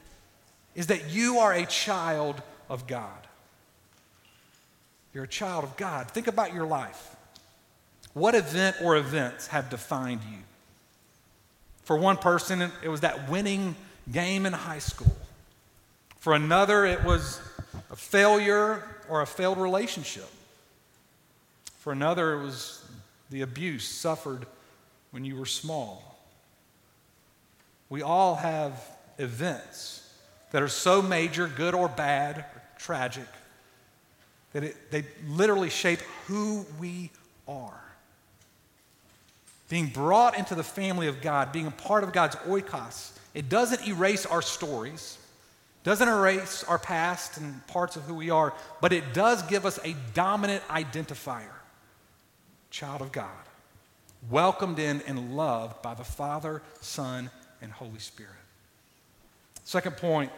is 0.75 0.87
that 0.87 1.09
you 1.09 1.39
are 1.39 1.53
a 1.53 1.65
child 1.65 2.41
of 2.69 2.87
God. 2.87 3.27
You're 5.13 5.25
a 5.25 5.27
child 5.27 5.63
of 5.63 5.75
God. 5.75 6.09
Think 6.11 6.27
about 6.27 6.53
your 6.53 6.65
life. 6.65 7.15
What 8.13 8.35
event 8.35 8.77
or 8.81 8.95
events 8.95 9.47
have 9.47 9.69
defined 9.69 10.21
you? 10.29 10.37
For 11.83 11.97
one 11.97 12.17
person, 12.17 12.71
it 12.83 12.89
was 12.89 13.01
that 13.01 13.29
winning 13.29 13.75
game 14.11 14.45
in 14.45 14.53
high 14.53 14.79
school. 14.79 15.15
For 16.19 16.33
another, 16.33 16.85
it 16.85 17.03
was 17.03 17.41
a 17.89 17.95
failure 17.95 18.83
or 19.09 19.21
a 19.21 19.25
failed 19.25 19.57
relationship. 19.57 20.29
For 21.79 21.91
another, 21.91 22.39
it 22.39 22.43
was 22.43 22.85
the 23.29 23.41
abuse 23.41 23.87
suffered 23.87 24.45
when 25.11 25.25
you 25.25 25.35
were 25.35 25.45
small. 25.45 26.19
We 27.89 28.01
all 28.01 28.35
have 28.35 28.81
events 29.17 30.07
that 30.51 30.61
are 30.61 30.67
so 30.67 31.01
major, 31.01 31.47
good 31.47 31.73
or 31.73 31.87
bad, 31.87 32.39
or 32.39 32.61
tragic, 32.77 33.27
that 34.53 34.63
it, 34.63 34.91
they 34.91 35.05
literally 35.27 35.69
shape 35.69 35.99
who 36.27 36.65
we 36.79 37.09
are. 37.47 37.81
Being 39.69 39.87
brought 39.87 40.37
into 40.37 40.53
the 40.53 40.63
family 40.63 41.07
of 41.07 41.21
God, 41.21 41.51
being 41.51 41.67
a 41.67 41.71
part 41.71 42.03
of 42.03 42.11
God's 42.11 42.35
oikos, 42.37 43.11
it 43.33 43.47
doesn't 43.47 43.87
erase 43.87 44.25
our 44.25 44.41
stories, 44.41 45.17
doesn't 45.83 46.07
erase 46.07 46.65
our 46.65 46.77
past 46.77 47.37
and 47.37 47.65
parts 47.67 47.95
of 47.95 48.03
who 48.03 48.13
we 48.13 48.29
are, 48.29 48.53
but 48.81 48.91
it 48.91 49.13
does 49.13 49.41
give 49.43 49.65
us 49.65 49.79
a 49.85 49.95
dominant 50.13 50.61
identifier 50.67 51.45
child 52.69 53.01
of 53.01 53.11
God, 53.11 53.29
welcomed 54.29 54.79
in 54.79 55.01
and 55.07 55.35
loved 55.35 55.81
by 55.81 55.93
the 55.93 56.03
Father, 56.03 56.61
Son, 56.81 57.29
and 57.61 57.71
Holy 57.71 57.99
Spirit. 57.99 58.40
Second 59.63 59.97
point 59.97 60.31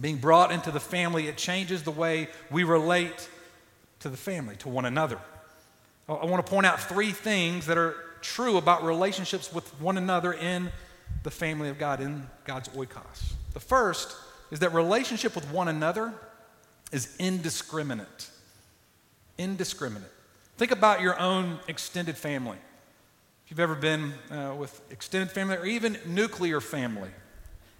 being 0.00 0.16
brought 0.16 0.52
into 0.52 0.70
the 0.70 0.80
family, 0.80 1.28
it 1.28 1.36
changes 1.36 1.82
the 1.82 1.90
way 1.90 2.28
we 2.50 2.64
relate 2.64 3.28
to 4.00 4.08
the 4.08 4.16
family, 4.16 4.56
to 4.56 4.68
one 4.68 4.84
another. 4.84 5.18
I 6.08 6.24
want 6.24 6.44
to 6.44 6.50
point 6.50 6.66
out 6.66 6.80
three 6.80 7.12
things 7.12 7.66
that 7.66 7.78
are 7.78 7.94
true 8.20 8.56
about 8.56 8.84
relationships 8.84 9.52
with 9.52 9.68
one 9.80 9.98
another 9.98 10.32
in 10.32 10.70
the 11.22 11.30
family 11.30 11.68
of 11.68 11.78
God, 11.78 12.00
in 12.00 12.26
God's 12.44 12.68
oikos. 12.70 13.32
The 13.52 13.60
first 13.60 14.16
is 14.50 14.60
that 14.60 14.72
relationship 14.72 15.34
with 15.34 15.50
one 15.50 15.68
another 15.68 16.12
is 16.90 17.14
indiscriminate. 17.18 18.30
Indiscriminate. 19.38 20.10
Think 20.56 20.70
about 20.70 21.00
your 21.00 21.18
own 21.18 21.58
extended 21.68 22.16
family. 22.16 22.58
If 23.44 23.50
you've 23.50 23.60
ever 23.60 23.74
been 23.74 24.12
uh, 24.30 24.54
with 24.56 24.80
extended 24.90 25.30
family 25.30 25.56
or 25.56 25.66
even 25.66 25.98
nuclear 26.06 26.60
family 26.60 27.10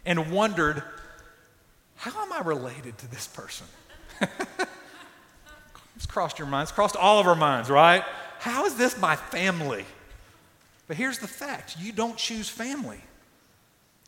and 0.04 0.30
wondered, 0.32 0.82
how 1.97 2.23
am 2.23 2.32
I 2.32 2.40
related 2.40 2.99
to 2.99 3.11
this 3.11 3.26
person? 3.26 3.66
it's 5.97 6.06
crossed 6.06 6.38
your 6.38 6.49
minds, 6.49 6.73
crossed 6.73 6.97
all 6.97 7.21
of 7.21 7.26
our 7.26 7.37
minds, 7.37 7.71
right? 7.71 8.04
How 8.38 8.66
is 8.66 8.76
this 8.76 8.99
my 8.99 9.16
family? 9.16 9.85
But 10.88 10.97
here's 10.97 11.18
the 11.18 11.28
fact 11.28 11.76
you 11.78 11.92
don't 11.92 12.16
choose 12.16 12.49
family. 12.49 13.00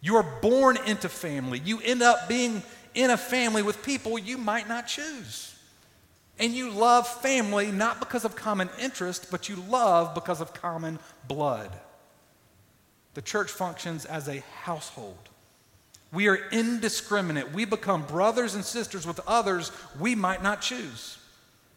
You 0.02 0.16
are 0.16 0.26
born 0.42 0.76
into 0.86 1.08
family. 1.08 1.62
You 1.64 1.80
end 1.80 2.02
up 2.02 2.28
being 2.28 2.62
in 2.94 3.10
a 3.10 3.16
family 3.16 3.62
with 3.62 3.82
people 3.82 4.18
you 4.18 4.36
might 4.36 4.68
not 4.68 4.86
choose. 4.86 5.56
And 6.38 6.52
you 6.52 6.70
love 6.70 7.06
family 7.06 7.70
not 7.70 8.00
because 8.00 8.24
of 8.24 8.34
common 8.34 8.68
interest, 8.80 9.28
but 9.30 9.48
you 9.48 9.56
love 9.56 10.14
because 10.14 10.40
of 10.40 10.52
common 10.52 10.98
blood. 11.28 11.70
The 13.14 13.22
church 13.22 13.50
functions 13.50 14.04
as 14.04 14.28
a 14.28 14.42
household. 14.62 15.28
We 16.14 16.28
are 16.28 16.38
indiscriminate. 16.52 17.52
We 17.52 17.64
become 17.64 18.02
brothers 18.02 18.54
and 18.54 18.64
sisters 18.64 19.06
with 19.06 19.20
others 19.26 19.72
we 19.98 20.14
might 20.14 20.42
not 20.42 20.60
choose. 20.60 21.18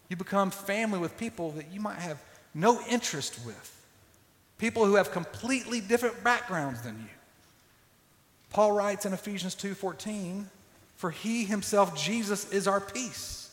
You 0.09 0.15
become 0.15 0.51
family 0.51 0.99
with 0.99 1.17
people 1.17 1.51
that 1.51 1.71
you 1.71 1.81
might 1.81 1.99
have 1.99 2.23
no 2.53 2.79
interest 2.87 3.39
with, 3.45 3.85
people 4.57 4.85
who 4.85 4.95
have 4.95 5.11
completely 5.11 5.81
different 5.81 6.23
backgrounds 6.23 6.81
than 6.81 6.97
you. 6.99 7.09
Paul 8.51 8.71
writes 8.71 9.05
in 9.05 9.13
Ephesians 9.13 9.55
2:14, 9.55 10.49
"For 10.95 11.11
he 11.11 11.43
himself 11.45 11.95
Jesus 11.95 12.49
is 12.51 12.67
our 12.67 12.79
peace." 12.79 13.47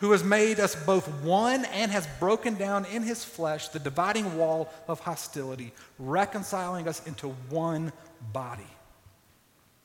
who 0.00 0.12
has 0.12 0.24
made 0.24 0.58
us 0.58 0.74
both 0.86 1.06
one 1.22 1.66
and 1.66 1.92
has 1.92 2.06
broken 2.18 2.54
down 2.54 2.86
in 2.86 3.02
his 3.02 3.22
flesh 3.22 3.68
the 3.68 3.78
dividing 3.78 4.38
wall 4.38 4.72
of 4.88 5.00
hostility, 5.00 5.72
reconciling 5.98 6.88
us 6.88 7.06
into 7.06 7.28
one 7.50 7.92
body. 8.32 8.66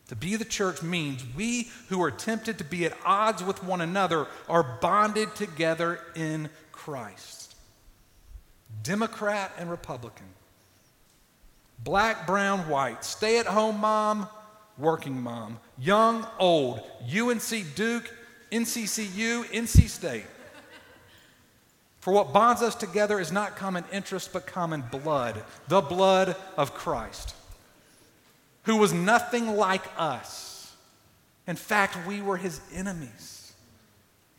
To 0.09 0.15
be 0.15 0.35
the 0.35 0.45
church 0.45 0.83
means 0.83 1.23
we 1.35 1.69
who 1.89 2.01
are 2.03 2.11
tempted 2.11 2.59
to 2.59 2.63
be 2.63 2.85
at 2.85 2.95
odds 3.03 3.43
with 3.43 3.63
one 3.63 3.81
another 3.81 4.27
are 4.47 4.77
bonded 4.79 5.35
together 5.35 5.99
in 6.15 6.49
Christ. 6.71 7.55
Democrat 8.83 9.51
and 9.57 9.71
Republican, 9.71 10.27
black, 11.83 12.27
brown, 12.27 12.69
white, 12.69 13.03
stay 13.03 13.39
at 13.39 13.47
home 13.47 13.79
mom, 13.79 14.27
working 14.77 15.19
mom, 15.19 15.59
young, 15.79 16.27
old, 16.37 16.81
UNC 17.01 17.75
Duke, 17.75 18.11
NCCU, 18.51 19.45
NC 19.45 19.89
State. 19.89 20.25
For 21.99 22.13
what 22.13 22.33
bonds 22.33 22.61
us 22.61 22.75
together 22.75 23.19
is 23.19 23.31
not 23.31 23.55
common 23.55 23.83
interest, 23.91 24.31
but 24.31 24.45
common 24.45 24.83
blood, 24.91 25.43
the 25.67 25.81
blood 25.81 26.35
of 26.55 26.75
Christ, 26.75 27.33
who 28.65 28.77
was 28.77 28.93
nothing 28.93 29.55
like 29.55 29.83
us. 29.97 30.75
In 31.47 31.55
fact, 31.55 31.97
we 32.07 32.21
were 32.21 32.37
his 32.37 32.59
enemies. 32.73 33.53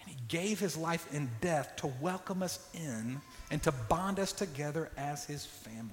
And 0.00 0.10
he 0.10 0.16
gave 0.28 0.58
his 0.58 0.76
life 0.76 1.12
in 1.12 1.30
death 1.40 1.76
to 1.76 1.86
welcome 2.00 2.42
us 2.42 2.58
in 2.74 3.20
and 3.50 3.62
to 3.62 3.72
bond 3.72 4.18
us 4.18 4.32
together 4.32 4.90
as 4.96 5.24
his 5.24 5.46
family. 5.46 5.90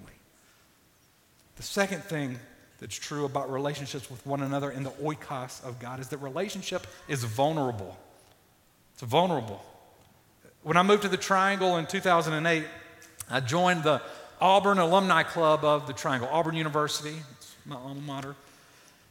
The 1.56 1.64
second 1.64 2.04
thing 2.04 2.40
that's 2.80 2.96
true 2.96 3.26
about 3.26 3.52
relationships 3.52 4.10
with 4.10 4.26
one 4.26 4.42
another 4.42 4.72
in 4.72 4.84
the 4.84 4.90
oikos 4.92 5.64
of 5.64 5.80
God 5.80 6.00
is 6.00 6.10
that 6.10 6.18
relationship 6.18 6.88
is 7.08 7.24
vulnerable. 7.24 7.98
It's 8.94 9.04
vulnerable. 9.04 9.64
When 10.64 10.78
I 10.78 10.84
moved 10.84 11.04
to 11.04 11.10
the 11.10 11.18
Triangle 11.18 11.78
in 11.78 11.86
2008, 11.86 12.66
I 13.30 13.40
joined 13.40 13.84
the 13.84 14.02
Auburn 14.42 14.80
Alumni 14.80 15.24
Club 15.24 15.64
of 15.64 15.88
the 15.88 15.94
Triangle, 15.94 16.28
Auburn 16.32 16.56
University. 16.56 17.16
My 17.66 17.76
alma 17.76 18.02
mater. 18.02 18.36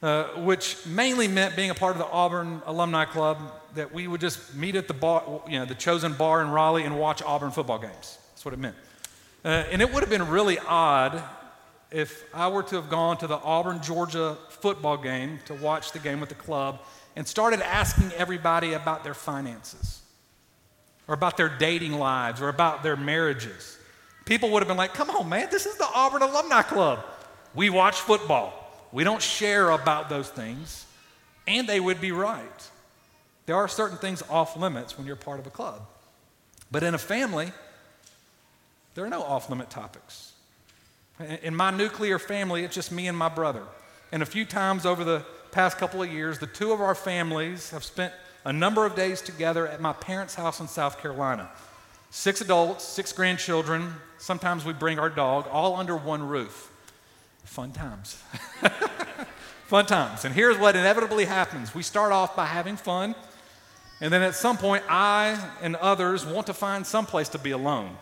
Uh, 0.02 0.24
which 0.40 0.84
mainly 0.84 1.28
meant 1.28 1.54
being 1.54 1.70
a 1.70 1.74
part 1.74 1.92
of 1.92 1.98
the 1.98 2.06
Auburn 2.06 2.60
Alumni 2.66 3.04
Club, 3.04 3.38
that 3.76 3.94
we 3.94 4.08
would 4.08 4.20
just 4.20 4.52
meet 4.52 4.74
at 4.74 4.88
the 4.88 4.94
bar, 4.94 5.42
you 5.48 5.60
know, 5.60 5.64
the 5.64 5.76
chosen 5.76 6.12
bar 6.14 6.42
in 6.42 6.50
Raleigh 6.50 6.82
and 6.82 6.98
watch 6.98 7.22
Auburn 7.22 7.52
football 7.52 7.78
games. 7.78 8.18
That's 8.32 8.44
what 8.44 8.52
it 8.52 8.58
meant. 8.58 8.74
Uh, 9.44 9.64
and 9.70 9.80
it 9.80 9.92
would 9.92 10.00
have 10.00 10.10
been 10.10 10.26
really 10.26 10.58
odd 10.58 11.22
if 11.92 12.24
I 12.34 12.48
were 12.48 12.64
to 12.64 12.76
have 12.76 12.90
gone 12.90 13.16
to 13.18 13.28
the 13.28 13.36
Auburn, 13.36 13.80
Georgia 13.80 14.36
football 14.48 14.96
game 14.96 15.38
to 15.46 15.54
watch 15.54 15.92
the 15.92 16.00
game 16.00 16.18
with 16.18 16.30
the 16.30 16.34
club 16.34 16.80
and 17.14 17.26
started 17.26 17.60
asking 17.60 18.10
everybody 18.16 18.72
about 18.72 19.04
their 19.04 19.14
finances 19.14 20.00
or 21.06 21.14
about 21.14 21.36
their 21.36 21.48
dating 21.48 21.92
lives 21.92 22.40
or 22.40 22.48
about 22.48 22.82
their 22.82 22.96
marriages. 22.96 23.78
People 24.24 24.50
would 24.50 24.62
have 24.62 24.68
been 24.68 24.76
like, 24.76 24.94
come 24.94 25.10
on, 25.10 25.28
man, 25.28 25.48
this 25.50 25.66
is 25.66 25.76
the 25.76 25.88
Auburn 25.94 26.22
Alumni 26.22 26.62
Club. 26.62 27.04
We 27.54 27.70
watch 27.70 28.00
football. 28.00 28.52
We 28.92 29.04
don't 29.04 29.22
share 29.22 29.70
about 29.70 30.08
those 30.08 30.28
things. 30.28 30.86
And 31.46 31.68
they 31.68 31.80
would 31.80 32.00
be 32.00 32.12
right. 32.12 32.70
There 33.46 33.56
are 33.56 33.68
certain 33.68 33.98
things 33.98 34.22
off 34.30 34.56
limits 34.56 34.96
when 34.96 35.06
you're 35.06 35.16
part 35.16 35.40
of 35.40 35.46
a 35.46 35.50
club. 35.50 35.82
But 36.70 36.82
in 36.82 36.94
a 36.94 36.98
family, 36.98 37.52
there 38.94 39.04
are 39.04 39.10
no 39.10 39.22
off 39.22 39.50
limit 39.50 39.70
topics. 39.70 40.32
In 41.42 41.54
my 41.54 41.70
nuclear 41.70 42.18
family, 42.18 42.64
it's 42.64 42.74
just 42.74 42.92
me 42.92 43.08
and 43.08 43.16
my 43.16 43.28
brother. 43.28 43.62
And 44.10 44.22
a 44.22 44.26
few 44.26 44.44
times 44.44 44.86
over 44.86 45.04
the 45.04 45.24
past 45.50 45.78
couple 45.78 46.02
of 46.02 46.12
years, 46.12 46.38
the 46.38 46.46
two 46.46 46.72
of 46.72 46.80
our 46.80 46.94
families 46.94 47.70
have 47.70 47.84
spent 47.84 48.12
a 48.44 48.52
number 48.52 48.86
of 48.86 48.96
days 48.96 49.20
together 49.20 49.68
at 49.68 49.80
my 49.80 49.92
parents' 49.92 50.34
house 50.34 50.60
in 50.60 50.68
South 50.68 51.00
Carolina. 51.00 51.50
Six 52.10 52.40
adults, 52.40 52.84
six 52.84 53.12
grandchildren. 53.12 53.94
Sometimes 54.18 54.64
we 54.64 54.72
bring 54.72 54.98
our 54.98 55.10
dog, 55.10 55.46
all 55.50 55.76
under 55.76 55.96
one 55.96 56.26
roof. 56.26 56.71
Fun 57.44 57.72
times. 57.72 58.22
fun 59.66 59.86
times. 59.86 60.24
And 60.24 60.34
here's 60.34 60.58
what 60.58 60.76
inevitably 60.76 61.24
happens 61.24 61.74
we 61.74 61.82
start 61.82 62.12
off 62.12 62.36
by 62.36 62.46
having 62.46 62.76
fun, 62.76 63.14
and 64.00 64.12
then 64.12 64.22
at 64.22 64.34
some 64.34 64.56
point, 64.56 64.84
I 64.88 65.38
and 65.60 65.76
others 65.76 66.26
want 66.26 66.46
to 66.48 66.54
find 66.54 66.86
some 66.86 67.06
place 67.06 67.28
to 67.30 67.38
be 67.38 67.52
alone. 67.52 67.96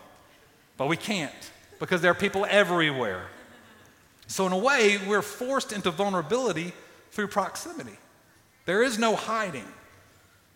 But 0.77 0.87
we 0.87 0.97
can't 0.97 1.31
because 1.79 2.01
there 2.01 2.11
are 2.11 2.15
people 2.15 2.45
everywhere. 2.49 3.27
So, 4.27 4.47
in 4.47 4.53
a 4.53 4.57
way, 4.57 4.97
we're 5.07 5.21
forced 5.21 5.71
into 5.73 5.91
vulnerability 5.91 6.73
through 7.11 7.27
proximity. 7.27 7.97
There 8.65 8.81
is 8.81 8.97
no 8.97 9.15
hiding. 9.15 9.65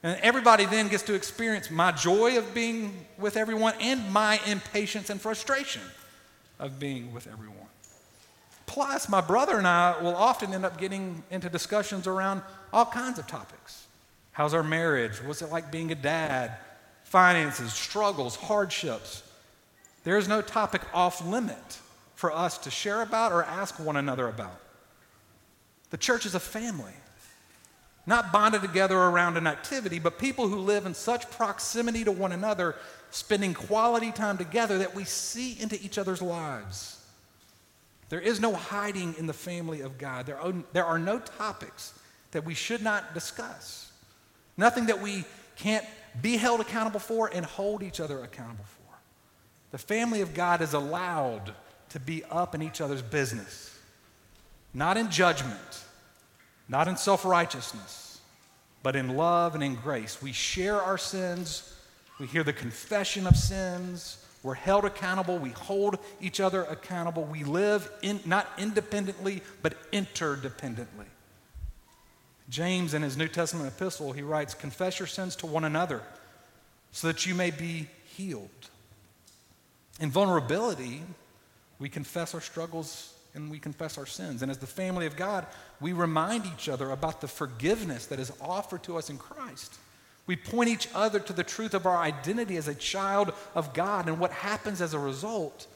And 0.02 0.20
everybody 0.22 0.66
then 0.66 0.88
gets 0.88 1.04
to 1.04 1.16
experience 1.16 1.72
my 1.72 1.92
joy 1.92 2.38
of 2.38 2.54
being 2.54 3.06
with 3.18 3.38
everyone 3.38 3.74
and 3.82 4.14
my 4.14 4.40
impatience 4.46 5.10
and 5.10 5.20
frustration 5.20 5.82
of 6.60 6.80
being 6.80 7.12
with 7.12 7.28
everyone. 7.28 7.65
Plus, 8.66 9.08
my 9.08 9.22
brother 9.22 9.58
and 9.58 9.68
I 9.68 10.02
will 10.02 10.16
often 10.16 10.54
end 10.54 10.66
up 10.66 10.78
getting 10.78 11.24
into 11.30 11.50
discussions 11.50 12.08
around 12.08 12.42
all 12.74 12.86
kinds 12.86 13.20
of 13.20 13.28
topics. 13.28 13.86
How's 14.32 14.54
our 14.54 14.64
marriage? 14.64 15.24
What's 15.24 15.42
it 15.42 15.52
like 15.52 15.72
being 15.72 15.92
a 15.92 15.96
dad? 15.96 16.58
Finances, 17.04 17.72
struggles, 17.72 18.36
hardships. 18.36 19.24
There's 20.04 20.28
no 20.28 20.42
topic 20.42 20.82
off 20.94 21.26
limit 21.26 21.80
for 22.16 22.32
us 22.32 22.58
to 22.60 22.72
share 22.72 23.02
about 23.02 23.32
or 23.32 23.44
ask 23.44 23.80
one 23.80 23.96
another 23.96 24.28
about. 24.28 24.60
The 25.90 25.98
church 25.98 26.26
is 26.26 26.36
a 26.36 26.40
family, 26.40 26.94
not 28.06 28.34
bonded 28.34 28.62
together 28.62 28.98
around 28.98 29.38
an 29.38 29.48
activity, 29.48 30.00
but 30.00 30.20
people 30.20 30.48
who 30.48 30.58
live 30.58 30.86
in 30.86 30.94
such 30.94 31.30
proximity 31.32 32.04
to 32.04 32.12
one 32.12 32.32
another, 32.32 32.76
spending 33.12 33.54
quality 33.54 34.12
time 34.12 34.38
together 34.38 34.80
that 34.80 34.96
we 34.96 35.06
see 35.06 35.60
into 35.60 35.80
each 35.82 35.98
other's 35.98 36.22
lives. 36.22 36.95
There 38.10 38.20
is 38.20 38.40
no 38.40 38.54
hiding 38.54 39.16
in 39.18 39.26
the 39.26 39.34
family 39.34 39.82
of 39.82 39.98
God. 39.98 40.26
There 40.26 40.40
are, 40.40 40.54
there 40.74 40.86
are 40.86 41.00
no 41.00 41.20
topics 41.20 41.94
that 42.32 42.46
we 42.46 42.54
should 42.54 42.84
not 42.84 43.14
discuss, 43.14 43.92
nothing 44.58 44.88
that 44.88 45.02
we 45.02 45.26
can't 45.56 45.86
be 46.22 46.38
held 46.38 46.60
accountable 46.60 47.00
for 47.00 47.30
and 47.34 47.46
hold 47.46 47.82
each 47.82 48.00
other 48.00 48.24
accountable 48.24 48.66
for. 48.66 48.96
The 49.72 49.78
family 49.78 50.22
of 50.22 50.34
God 50.34 50.62
is 50.62 50.74
allowed 50.74 51.54
to 51.90 52.00
be 52.00 52.24
up 52.26 52.56
in 52.56 52.62
each 52.62 52.82
other's 52.82 53.02
business, 53.02 53.78
not 54.74 54.98
in 54.98 55.10
judgment, 55.10 55.84
not 56.68 56.88
in 56.88 56.98
self 56.98 57.26
righteousness, 57.26 58.20
but 58.84 58.96
in 58.96 59.16
love 59.16 59.56
and 59.56 59.64
in 59.64 59.76
grace. 59.76 60.22
We 60.22 60.32
share 60.32 60.82
our 60.82 60.98
sins, 60.98 61.74
we 62.20 62.28
hear 62.28 62.44
the 62.44 62.54
confession 62.54 63.28
of 63.28 63.36
sins, 63.36 64.25
we're 64.46 64.54
held 64.54 64.86
accountable. 64.86 65.40
We 65.40 65.50
hold 65.50 65.98
each 66.22 66.40
other 66.40 66.62
accountable. 66.66 67.24
We 67.24 67.44
live 67.44 67.92
in, 68.04 68.20
not 68.26 68.48
independently, 68.60 69.42
but 69.64 69.92
interdependently. 69.92 71.08
James, 72.48 72.94
in 72.94 73.02
his 73.02 73.18
New 73.18 73.28
Testament 73.28 73.68
epistle, 73.68 74.12
he 74.12 74.22
writes, 74.22 74.54
Confess 74.54 75.00
your 75.00 75.08
sins 75.08 75.36
to 75.38 75.48
one 75.48 75.64
another 75.64 76.04
so 76.92 77.08
that 77.08 77.26
you 77.26 77.34
may 77.34 77.50
be 77.50 77.88
healed. 78.16 78.70
In 80.00 80.12
vulnerability, 80.12 81.02
we 81.80 81.90
confess 81.90 82.36
our 82.36 82.42
struggles 82.42 83.16
and 83.34 83.50
we 83.50 83.58
confess 83.58 83.98
our 83.98 84.06
sins. 84.06 84.44
And 84.44 84.52
as 84.52 84.60
the 84.60 84.68
family 84.68 85.08
of 85.08 85.16
God, 85.16 85.48
we 85.82 85.92
remind 85.92 86.46
each 86.46 86.70
other 86.70 86.92
about 86.92 87.20
the 87.20 87.28
forgiveness 87.28 88.06
that 88.06 88.20
is 88.20 88.32
offered 88.40 88.84
to 88.84 88.98
us 88.98 89.10
in 89.10 89.18
Christ. 89.18 89.74
We 90.28 90.36
point 90.36 90.70
each 90.70 90.90
other 90.94 91.20
to 91.20 91.34
the 91.34 91.44
truth 91.44 91.74
of 91.74 91.86
our 91.86 91.98
identity 91.98 92.58
as 92.58 92.68
a 92.68 92.76
child 92.76 93.34
of 93.54 93.74
God. 93.74 94.08
And 94.08 94.20
what 94.20 94.32
happens 94.32 94.82
as 94.82 94.94
a 94.94 95.00
result 95.00 95.68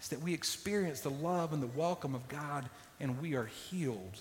is 0.00 0.08
that 0.08 0.22
we 0.22 0.32
experience 0.32 1.00
the 1.00 1.10
love 1.10 1.52
and 1.52 1.62
the 1.62 1.66
welcome 1.68 2.14
of 2.14 2.28
God 2.28 2.68
and 3.00 3.20
we 3.20 3.34
are 3.34 3.46
healed. 3.46 4.18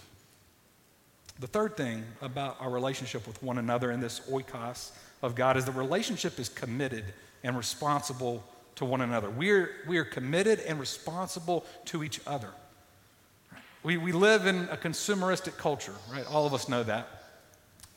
The 1.39 1.47
third 1.47 1.77
thing 1.77 2.03
about 2.21 2.57
our 2.59 2.69
relationship 2.69 3.27
with 3.27 3.41
one 3.43 3.57
another 3.57 3.91
in 3.91 3.99
this 3.99 4.19
oikos 4.21 4.91
of 5.21 5.35
God 5.35 5.55
is 5.55 5.65
the 5.65 5.71
relationship 5.71 6.39
is 6.39 6.49
committed 6.49 7.05
and 7.43 7.55
responsible 7.55 8.43
to 8.75 8.85
one 8.85 9.01
another. 9.01 9.29
We 9.29 9.51
are, 9.51 9.69
we 9.87 9.97
are 9.97 10.05
committed 10.05 10.59
and 10.61 10.79
responsible 10.79 11.65
to 11.85 12.03
each 12.03 12.19
other. 12.25 12.49
We, 13.83 13.97
we 13.97 14.11
live 14.11 14.47
in 14.47 14.67
a 14.69 14.77
consumeristic 14.77 15.57
culture, 15.57 15.93
right? 16.11 16.25
All 16.27 16.45
of 16.45 16.53
us 16.53 16.67
know 16.67 16.83
that. 16.83 17.18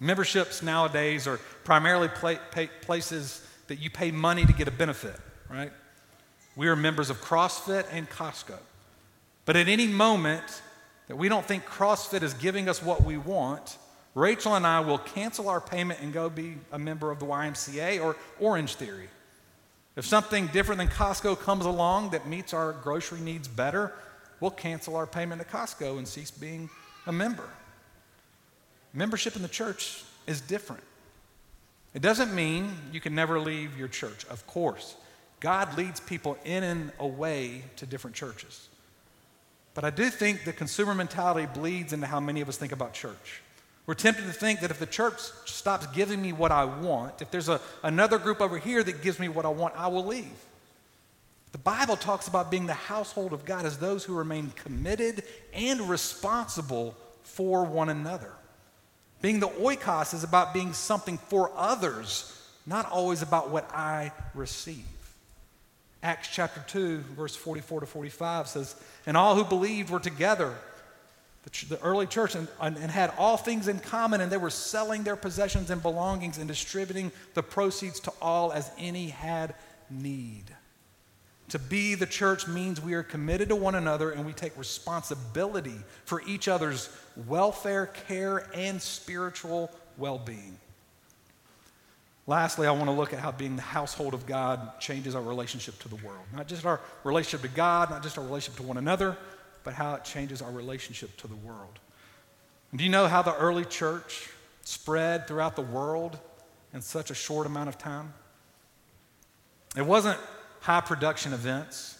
Memberships 0.02 0.62
nowadays 0.62 1.28
are 1.28 1.38
primarily 1.62 2.08
places 2.08 3.46
that 3.68 3.78
you 3.78 3.88
pay 3.88 4.10
money 4.10 4.44
to 4.44 4.52
get 4.52 4.66
a 4.66 4.72
benefit, 4.72 5.14
right? 5.48 5.72
We 6.56 6.66
are 6.66 6.74
members 6.74 7.08
of 7.08 7.20
CrossFit 7.20 7.86
and 7.92 8.10
Costco. 8.10 8.58
But 9.44 9.54
at 9.54 9.68
any 9.68 9.86
moment 9.86 10.42
that 11.06 11.16
we 11.16 11.28
don't 11.28 11.46
think 11.46 11.64
CrossFit 11.66 12.22
is 12.24 12.34
giving 12.34 12.68
us 12.68 12.82
what 12.82 13.04
we 13.04 13.16
want, 13.16 13.78
Rachel 14.16 14.56
and 14.56 14.66
I 14.66 14.80
will 14.80 14.98
cancel 14.98 15.48
our 15.48 15.60
payment 15.60 16.00
and 16.02 16.12
go 16.12 16.28
be 16.28 16.56
a 16.72 16.80
member 16.80 17.12
of 17.12 17.20
the 17.20 17.26
YMCA 17.26 18.02
or 18.02 18.16
Orange 18.40 18.74
Theory. 18.74 19.08
If 19.94 20.04
something 20.04 20.48
different 20.48 20.80
than 20.80 20.88
Costco 20.88 21.38
comes 21.38 21.64
along 21.64 22.10
that 22.10 22.26
meets 22.26 22.52
our 22.52 22.72
grocery 22.72 23.20
needs 23.20 23.46
better, 23.46 23.92
we'll 24.40 24.50
cancel 24.50 24.96
our 24.96 25.06
payment 25.06 25.40
to 25.40 25.46
Costco 25.46 25.98
and 25.98 26.08
cease 26.08 26.32
being 26.32 26.68
a 27.06 27.12
member. 27.12 27.48
Membership 28.94 29.36
in 29.36 29.42
the 29.42 29.48
church 29.48 30.02
is 30.26 30.40
different. 30.40 30.82
It 31.94 32.02
doesn't 32.02 32.34
mean 32.34 32.74
you 32.92 33.00
can 33.00 33.14
never 33.14 33.38
leave 33.40 33.78
your 33.78 33.88
church, 33.88 34.24
of 34.26 34.46
course. 34.46 34.96
God 35.40 35.76
leads 35.76 36.00
people 36.00 36.38
in 36.44 36.62
and 36.62 36.92
away 36.98 37.64
to 37.76 37.86
different 37.86 38.16
churches. 38.16 38.68
But 39.74 39.84
I 39.84 39.90
do 39.90 40.10
think 40.10 40.44
the 40.44 40.52
consumer 40.52 40.94
mentality 40.94 41.48
bleeds 41.52 41.92
into 41.92 42.06
how 42.06 42.20
many 42.20 42.40
of 42.40 42.48
us 42.48 42.56
think 42.56 42.72
about 42.72 42.92
church. 42.92 43.42
We're 43.86 43.94
tempted 43.94 44.24
to 44.26 44.32
think 44.32 44.60
that 44.60 44.70
if 44.70 44.78
the 44.78 44.86
church 44.86 45.18
stops 45.46 45.86
giving 45.88 46.22
me 46.22 46.32
what 46.32 46.52
I 46.52 46.64
want, 46.64 47.20
if 47.20 47.30
there's 47.30 47.48
a, 47.48 47.60
another 47.82 48.18
group 48.18 48.40
over 48.40 48.58
here 48.58 48.82
that 48.82 49.02
gives 49.02 49.18
me 49.18 49.28
what 49.28 49.44
I 49.44 49.48
want, 49.48 49.74
I 49.76 49.88
will 49.88 50.06
leave. 50.06 50.30
The 51.50 51.58
Bible 51.58 51.96
talks 51.96 52.28
about 52.28 52.50
being 52.50 52.66
the 52.66 52.74
household 52.74 53.32
of 53.32 53.44
God 53.44 53.66
as 53.66 53.78
those 53.78 54.04
who 54.04 54.14
remain 54.14 54.52
committed 54.54 55.24
and 55.52 55.80
responsible 55.82 56.94
for 57.24 57.64
one 57.64 57.88
another. 57.88 58.32
Being 59.22 59.38
the 59.38 59.48
oikos 59.48 60.12
is 60.12 60.24
about 60.24 60.52
being 60.52 60.72
something 60.72 61.16
for 61.16 61.52
others, 61.56 62.36
not 62.66 62.90
always 62.90 63.22
about 63.22 63.50
what 63.50 63.70
I 63.72 64.10
receive. 64.34 64.84
Acts 66.02 66.28
chapter 66.28 66.62
2, 66.66 66.98
verse 66.98 67.36
44 67.36 67.80
to 67.80 67.86
45 67.86 68.48
says, 68.48 68.74
And 69.06 69.16
all 69.16 69.36
who 69.36 69.44
believed 69.44 69.90
were 69.90 70.00
together, 70.00 70.52
the, 71.44 71.66
the 71.66 71.80
early 71.82 72.08
church, 72.08 72.34
and, 72.34 72.48
and, 72.60 72.76
and 72.76 72.90
had 72.90 73.12
all 73.16 73.36
things 73.36 73.68
in 73.68 73.78
common, 73.78 74.20
and 74.20 74.30
they 74.30 74.36
were 74.36 74.50
selling 74.50 75.04
their 75.04 75.14
possessions 75.14 75.70
and 75.70 75.80
belongings 75.80 76.38
and 76.38 76.48
distributing 76.48 77.12
the 77.34 77.42
proceeds 77.44 78.00
to 78.00 78.12
all 78.20 78.52
as 78.52 78.68
any 78.76 79.08
had 79.08 79.54
need. 79.88 80.44
To 81.52 81.58
be 81.58 81.94
the 81.94 82.06
church 82.06 82.48
means 82.48 82.80
we 82.80 82.94
are 82.94 83.02
committed 83.02 83.50
to 83.50 83.56
one 83.56 83.74
another 83.74 84.10
and 84.10 84.24
we 84.24 84.32
take 84.32 84.56
responsibility 84.56 85.76
for 86.06 86.22
each 86.26 86.48
other's 86.48 86.88
welfare, 87.26 87.88
care, 88.08 88.48
and 88.54 88.80
spiritual 88.80 89.70
well 89.98 90.16
being. 90.16 90.56
Lastly, 92.26 92.66
I 92.66 92.70
want 92.70 92.86
to 92.86 92.92
look 92.92 93.12
at 93.12 93.18
how 93.18 93.32
being 93.32 93.56
the 93.56 93.60
household 93.60 94.14
of 94.14 94.24
God 94.24 94.80
changes 94.80 95.14
our 95.14 95.20
relationship 95.20 95.78
to 95.80 95.90
the 95.90 95.96
world. 95.96 96.24
Not 96.34 96.48
just 96.48 96.64
our 96.64 96.80
relationship 97.04 97.42
to 97.42 97.54
God, 97.54 97.90
not 97.90 98.02
just 98.02 98.16
our 98.16 98.24
relationship 98.24 98.56
to 98.62 98.66
one 98.66 98.78
another, 98.78 99.18
but 99.62 99.74
how 99.74 99.94
it 99.96 100.04
changes 100.04 100.40
our 100.40 100.50
relationship 100.50 101.14
to 101.18 101.28
the 101.28 101.36
world. 101.36 101.80
And 102.70 102.78
do 102.78 102.84
you 102.84 102.90
know 102.90 103.08
how 103.08 103.20
the 103.20 103.36
early 103.36 103.66
church 103.66 104.30
spread 104.62 105.28
throughout 105.28 105.56
the 105.56 105.60
world 105.60 106.18
in 106.72 106.80
such 106.80 107.10
a 107.10 107.14
short 107.14 107.46
amount 107.46 107.68
of 107.68 107.76
time? 107.76 108.14
It 109.76 109.84
wasn't 109.84 110.18
high 110.62 110.80
production 110.80 111.32
events, 111.32 111.98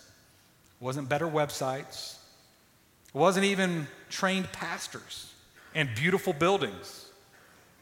it 0.81 0.85
wasn't 0.85 1.09
better 1.09 1.27
websites, 1.27 2.17
it 3.15 3.19
wasn't 3.19 3.45
even 3.45 3.87
trained 4.09 4.51
pastors 4.53 5.33
and 5.75 5.89
beautiful 5.95 6.33
buildings. 6.33 7.07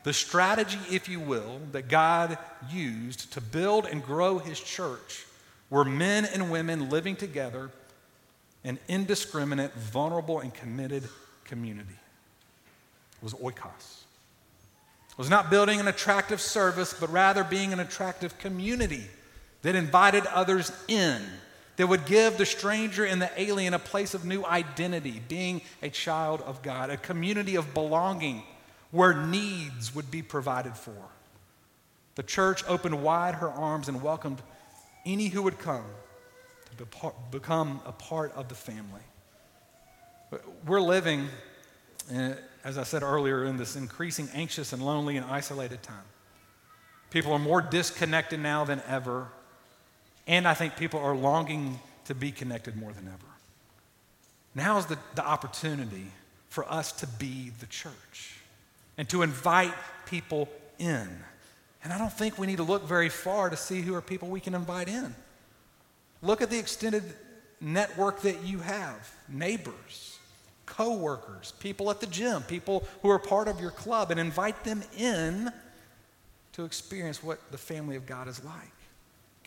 The 0.02 0.14
strategy, 0.14 0.78
if 0.90 1.08
you 1.08 1.20
will, 1.20 1.60
that 1.72 1.88
God 1.88 2.38
used 2.72 3.32
to 3.34 3.40
build 3.42 3.84
and 3.84 4.02
grow 4.02 4.38
his 4.38 4.58
church 4.58 5.26
were 5.68 5.84
men 5.84 6.24
and 6.24 6.50
women 6.50 6.88
living 6.88 7.14
together 7.14 7.70
in 8.64 8.78
indiscriminate, 8.88 9.74
vulnerable, 9.74 10.40
and 10.40 10.52
committed 10.54 11.04
community. 11.44 11.88
It 11.92 13.22
was 13.22 13.34
oikos. 13.34 14.04
It 15.10 15.18
was 15.18 15.28
not 15.28 15.50
building 15.50 15.78
an 15.78 15.88
attractive 15.88 16.40
service, 16.40 16.94
but 16.98 17.12
rather 17.12 17.44
being 17.44 17.74
an 17.74 17.80
attractive 17.80 18.38
community 18.38 19.04
that 19.62 19.74
invited 19.74 20.26
others 20.26 20.72
in, 20.88 21.22
that 21.76 21.86
would 21.86 22.04
give 22.04 22.36
the 22.36 22.44
stranger 22.44 23.04
and 23.04 23.22
the 23.22 23.30
alien 23.40 23.72
a 23.72 23.78
place 23.78 24.12
of 24.12 24.24
new 24.24 24.44
identity, 24.44 25.22
being 25.28 25.62
a 25.82 25.88
child 25.88 26.42
of 26.42 26.60
God, 26.62 26.90
a 26.90 26.98
community 26.98 27.56
of 27.56 27.72
belonging 27.72 28.42
where 28.90 29.14
needs 29.14 29.94
would 29.94 30.10
be 30.10 30.20
provided 30.20 30.76
for. 30.76 30.96
The 32.16 32.22
church 32.22 32.62
opened 32.68 33.02
wide 33.02 33.36
her 33.36 33.48
arms 33.48 33.88
and 33.88 34.02
welcomed 34.02 34.42
any 35.06 35.28
who 35.28 35.42
would 35.42 35.58
come 35.58 35.84
to 36.76 37.12
become 37.30 37.80
a 37.86 37.92
part 37.92 38.32
of 38.34 38.48
the 38.48 38.54
family. 38.54 39.00
We're 40.66 40.82
living, 40.82 41.28
eh, 42.12 42.34
as 42.62 42.78
I 42.78 42.82
said 42.82 43.02
earlier, 43.02 43.44
in 43.44 43.56
this 43.56 43.74
increasing 43.74 44.28
anxious 44.34 44.72
and 44.72 44.84
lonely 44.84 45.16
and 45.16 45.24
isolated 45.24 45.82
time. 45.82 46.04
People 47.08 47.32
are 47.32 47.38
more 47.38 47.62
disconnected 47.62 48.38
now 48.38 48.64
than 48.64 48.82
ever 48.86 49.28
and 50.26 50.46
I 50.46 50.54
think 50.54 50.76
people 50.76 51.00
are 51.00 51.16
longing 51.16 51.78
to 52.06 52.14
be 52.14 52.32
connected 52.32 52.76
more 52.76 52.92
than 52.92 53.06
ever. 53.06 53.30
Now 54.54 54.78
is 54.78 54.86
the, 54.86 54.98
the 55.14 55.24
opportunity 55.24 56.06
for 56.48 56.70
us 56.70 56.92
to 56.92 57.06
be 57.06 57.52
the 57.60 57.66
church 57.66 58.36
and 58.98 59.08
to 59.08 59.22
invite 59.22 59.74
people 60.06 60.48
in. 60.78 61.08
And 61.82 61.92
I 61.92 61.98
don't 61.98 62.12
think 62.12 62.38
we 62.38 62.46
need 62.46 62.56
to 62.56 62.62
look 62.62 62.84
very 62.84 63.08
far 63.08 63.48
to 63.48 63.56
see 63.56 63.80
who 63.80 63.94
are 63.94 64.02
people 64.02 64.28
we 64.28 64.40
can 64.40 64.54
invite 64.54 64.88
in. 64.88 65.14
Look 66.22 66.42
at 66.42 66.50
the 66.50 66.58
extended 66.58 67.04
network 67.60 68.22
that 68.22 68.42
you 68.42 68.58
have 68.58 69.14
neighbors, 69.28 70.18
co-workers, 70.66 71.52
people 71.60 71.90
at 71.90 72.00
the 72.00 72.06
gym, 72.06 72.42
people 72.42 72.84
who 73.02 73.10
are 73.10 73.18
part 73.18 73.48
of 73.48 73.60
your 73.60 73.70
club, 73.70 74.10
and 74.10 74.20
invite 74.20 74.64
them 74.64 74.82
in 74.98 75.50
to 76.52 76.64
experience 76.64 77.22
what 77.22 77.38
the 77.52 77.58
family 77.58 77.96
of 77.96 78.06
God 78.06 78.28
is 78.28 78.44
like. 78.44 78.72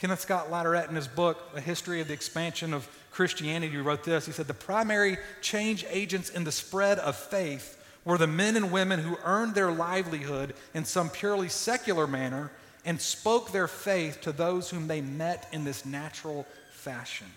Kenneth 0.04 0.20
Scott 0.20 0.52
Latourette, 0.52 0.90
in 0.90 0.98
his 0.98 1.08
book, 1.08 1.42
A 1.56 1.62
History 1.62 2.02
of 2.02 2.10
the 2.10 2.14
Expansion 2.14 2.74
of 2.74 2.90
Christianity, 3.10 3.78
wrote 3.78 4.04
this. 4.04 4.26
He 4.26 4.34
said, 4.34 4.48
The 4.48 4.54
primary 4.54 5.18
change 5.40 5.86
agents 5.90 6.30
in 6.30 6.44
the 6.44 6.52
spread 6.52 7.00
of 7.00 7.16
faith 7.16 7.82
were 8.04 8.18
the 8.18 8.28
men 8.28 8.58
and 8.58 8.70
women 8.70 9.00
who 9.00 9.18
earned 9.24 9.56
their 9.56 9.72
livelihood 9.72 10.56
in 10.74 10.84
some 10.84 11.10
purely 11.10 11.48
secular 11.48 12.06
manner 12.06 12.52
and 12.84 13.00
spoke 13.00 13.54
their 13.54 13.70
faith 13.70 14.20
to 14.24 14.34
those 14.34 14.70
whom 14.70 14.90
they 14.90 15.00
met 15.00 15.48
in 15.54 15.64
this 15.64 15.86
natural 15.86 16.46
fashion. 16.74 17.28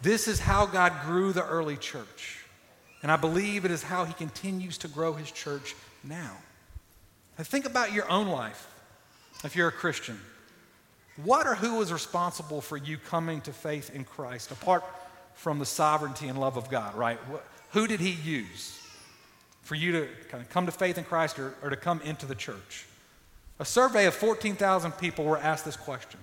This 0.00 0.28
is 0.28 0.40
how 0.40 0.64
God 0.64 1.02
grew 1.04 1.34
the 1.34 1.46
early 1.46 1.76
church. 1.76 2.46
And 3.02 3.12
I 3.12 3.16
believe 3.16 3.66
it 3.66 3.70
is 3.70 3.82
how 3.82 4.06
he 4.06 4.14
continues 4.14 4.78
to 4.78 4.88
grow 4.88 5.12
his 5.12 5.30
church 5.30 5.74
now. 6.02 6.32
Now 7.36 7.44
think 7.44 7.66
about 7.66 7.92
your 7.92 8.10
own 8.10 8.28
life 8.28 8.66
if 9.44 9.54
you're 9.54 9.68
a 9.68 9.72
Christian. 9.72 10.18
What 11.24 11.46
or 11.46 11.54
who 11.54 11.80
is 11.82 11.92
responsible 11.92 12.60
for 12.60 12.76
you 12.76 12.98
coming 12.98 13.40
to 13.42 13.52
faith 13.52 13.94
in 13.94 14.04
Christ 14.04 14.50
apart 14.50 14.84
from 15.34 15.58
the 15.58 15.66
sovereignty 15.66 16.28
and 16.28 16.38
love 16.38 16.56
of 16.56 16.70
God, 16.70 16.94
right? 16.94 17.18
Who 17.70 17.86
did 17.86 18.00
he 18.00 18.10
use 18.10 18.78
for 19.62 19.74
you 19.74 19.92
to 19.92 20.08
kind 20.28 20.42
of 20.42 20.50
come 20.50 20.66
to 20.66 20.72
faith 20.72 20.98
in 20.98 21.04
Christ 21.04 21.38
or, 21.38 21.54
or 21.62 21.70
to 21.70 21.76
come 21.76 22.00
into 22.02 22.26
the 22.26 22.34
church? 22.34 22.86
A 23.58 23.64
survey 23.64 24.06
of 24.06 24.14
14,000 24.14 24.92
people 24.92 25.24
were 25.24 25.38
asked 25.38 25.64
this 25.64 25.76
question. 25.76 26.20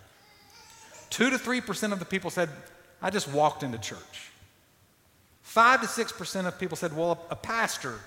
Two 1.10 1.30
to 1.30 1.38
three 1.38 1.62
percent 1.62 1.94
of 1.94 2.00
the 2.00 2.06
people 2.06 2.30
said, 2.30 2.50
I 3.02 3.10
just 3.10 3.32
walked 3.32 3.64
into 3.64 3.78
church. 3.78 4.32
Five 5.42 5.82
to 5.82 5.88
six 5.88 6.12
percent 6.12 6.48
of 6.48 6.60
people 6.60 6.78
said, 6.78 6.96
well, 6.96 7.26
a 7.30 7.36
pastor 7.36 8.00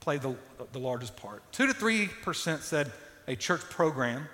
played 0.00 0.22
the, 0.22 0.34
the 0.72 0.78
largest 0.78 1.16
part. 1.16 1.42
Two 1.52 1.66
to 1.66 1.74
three 1.74 2.08
percent 2.22 2.62
said 2.62 2.92
a 3.26 3.34
church 3.34 3.62
program. 3.62 4.28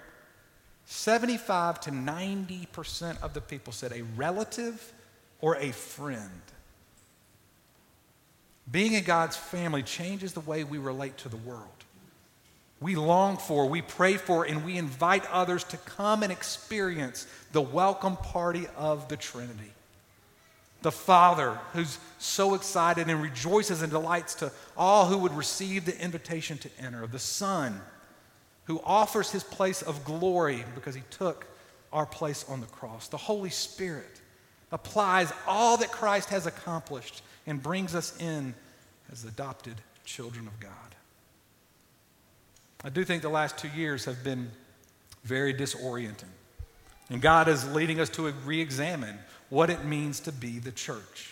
75 0.87 1.81
to 1.83 1.91
90 1.91 2.67
percent 2.73 3.19
of 3.23 3.35
the 3.35 3.41
people 3.41 3.73
said 3.73 3.93
a 3.93 4.03
relative 4.17 4.93
or 5.41 5.57
a 5.57 5.73
friend. 5.73 6.31
Being 8.71 8.95
in 8.95 9.05
God's 9.05 9.37
family 9.37 9.83
changes 9.83 10.33
the 10.33 10.41
way 10.41 10.65
we 10.65 10.79
relate 10.79 11.19
to 11.19 11.29
the 11.29 11.37
world. 11.37 11.67
We 12.81 12.97
long 12.97 13.37
for, 13.37 13.69
we 13.69 13.83
pray 13.83 14.17
for, 14.17 14.45
and 14.45 14.65
we 14.65 14.77
invite 14.77 15.25
others 15.31 15.63
to 15.65 15.77
come 15.77 16.23
and 16.23 16.33
experience 16.33 17.27
the 17.53 17.61
welcome 17.61 18.17
party 18.17 18.67
of 18.77 19.09
the 19.09 19.17
Trinity. 19.17 19.73
The 20.83 20.91
Father, 20.91 21.59
who's 21.75 21.99
so 22.19 22.55
excited 22.55 23.09
and 23.09 23.23
rejoices 23.23 23.83
and 23.83 23.93
delights 23.93 24.35
to 24.37 24.51
all 24.77 25.07
who 25.07 25.19
would 25.19 25.33
receive 25.33 25.85
the 25.85 25.97
invitation 26.01 26.59
to 26.59 26.71
enter. 26.81 27.07
The 27.07 27.21
Son, 27.21 27.81
who 28.65 28.81
offers 28.85 29.31
his 29.31 29.45
place 29.45 29.83
of 29.83 30.05
glory 30.05 30.65
because 30.75 30.95
he 30.95 31.03
took 31.11 31.47
our 31.93 32.07
place 32.07 32.45
on 32.49 32.61
the 32.61 32.67
cross. 32.67 33.09
The 33.09 33.17
Holy 33.17 33.51
Spirit 33.51 34.21
applies 34.71 35.33
all 35.47 35.77
that 35.79 35.93
Christ 35.93 36.31
has 36.31 36.47
accomplished 36.47 37.23
and 37.47 37.63
brings 37.63 37.95
us 37.95 38.19
in 38.21 38.55
as 39.11 39.25
adopted 39.25 39.75
children 40.05 40.47
of 40.47 40.59
God. 40.61 40.71
I 42.85 42.89
do 42.89 43.05
think 43.05 43.23
the 43.23 43.29
last 43.29 43.59
two 43.59 43.69
years 43.69 44.07
have 44.07 44.25
been 44.25 44.51
very 45.25 45.55
disorienting. 45.55 46.25
And 47.11 47.21
God 47.21 47.47
is 47.47 47.71
leading 47.75 48.01
us 48.01 48.09
to 48.11 48.33
re 48.45 48.61
examine 48.61 49.19
what 49.51 49.71
it 49.71 49.85
means 49.85 50.21
to 50.21 50.33
be 50.33 50.59
the 50.59 50.73
church. 50.73 51.31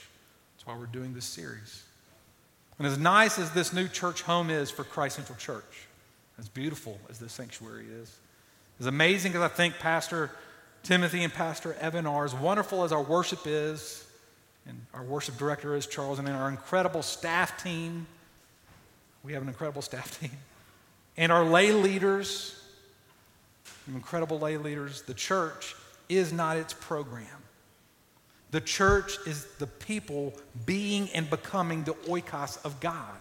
That's 0.55 0.66
why 0.66 0.77
we're 0.77 0.87
doing 0.87 1.14
this 1.14 1.25
series. 1.25 1.83
And 2.79 2.87
as 2.87 2.99
nice 2.99 3.38
as 3.38 3.51
this 3.53 3.73
new 3.73 3.88
church 3.88 4.23
home 4.23 4.51
is 4.51 4.71
for 4.71 4.85
Christ 4.85 5.16
Central 5.16 5.38
Church, 5.38 5.87
as 6.40 6.48
beautiful 6.48 6.98
as 7.11 7.18
this 7.18 7.35
sanctuary 7.35 7.85
is, 7.87 8.16
as 8.81 8.87
amazing 8.87 9.35
as 9.35 9.42
I 9.42 9.48
think 9.48 9.79
Pastor 9.79 10.31
Timothy 10.83 11.22
and 11.22 11.33
Pastor 11.33 11.74
Evan 11.74 12.07
are, 12.07 12.24
as 12.24 12.35
wonderful 12.35 12.83
as 12.83 12.92
our 12.92 13.03
worship 13.03 13.40
is, 13.44 14.07
and 14.66 14.81
our 14.94 15.03
worship 15.03 15.37
director 15.37 15.76
is 15.76 15.87
Charles, 15.87 16.18
and 16.18 16.26
our 16.29 16.48
incredible 16.48 17.03
staff 17.03 17.62
team. 17.62 18.07
We 19.22 19.35
have 19.35 19.42
an 19.42 19.48
incredible 19.48 19.83
staff 19.83 20.18
team. 20.20 20.31
And 21.18 21.31
our 21.31 21.44
lay 21.44 21.72
leaders, 21.72 22.59
incredible 23.87 24.38
lay 24.38 24.57
leaders, 24.57 25.03
the 25.03 25.14
church 25.14 25.76
is 26.09 26.33
not 26.33 26.57
its 26.57 26.72
program. 26.72 27.26
The 28.50 28.62
church 28.62 29.18
is 29.26 29.44
the 29.59 29.66
people 29.66 30.33
being 30.64 31.11
and 31.11 31.29
becoming 31.29 31.85
the 31.85 31.92
oikos 31.92 32.64
of 32.64 32.81
God. 32.81 33.20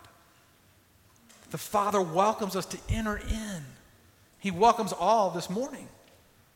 The 1.51 1.57
Father 1.57 2.01
welcomes 2.01 2.55
us 2.55 2.65
to 2.67 2.77
enter 2.89 3.17
in. 3.17 3.65
He 4.39 4.51
welcomes 4.51 4.93
all 4.93 5.31
this 5.31 5.49
morning 5.49 5.87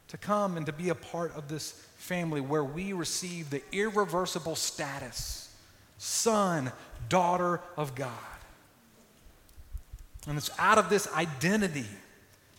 to 0.09 0.17
come 0.17 0.57
and 0.57 0.65
to 0.67 0.73
be 0.73 0.89
a 0.89 0.95
part 0.95 1.35
of 1.35 1.47
this 1.47 1.71
family 1.97 2.41
where 2.41 2.63
we 2.63 2.93
receive 2.93 3.49
the 3.49 3.61
irreversible 3.71 4.55
status 4.55 5.49
son, 5.97 6.71
daughter 7.09 7.61
of 7.77 7.95
God. 7.95 8.09
And 10.27 10.37
it's 10.37 10.51
out 10.59 10.77
of 10.77 10.89
this 10.89 11.11
identity 11.13 11.85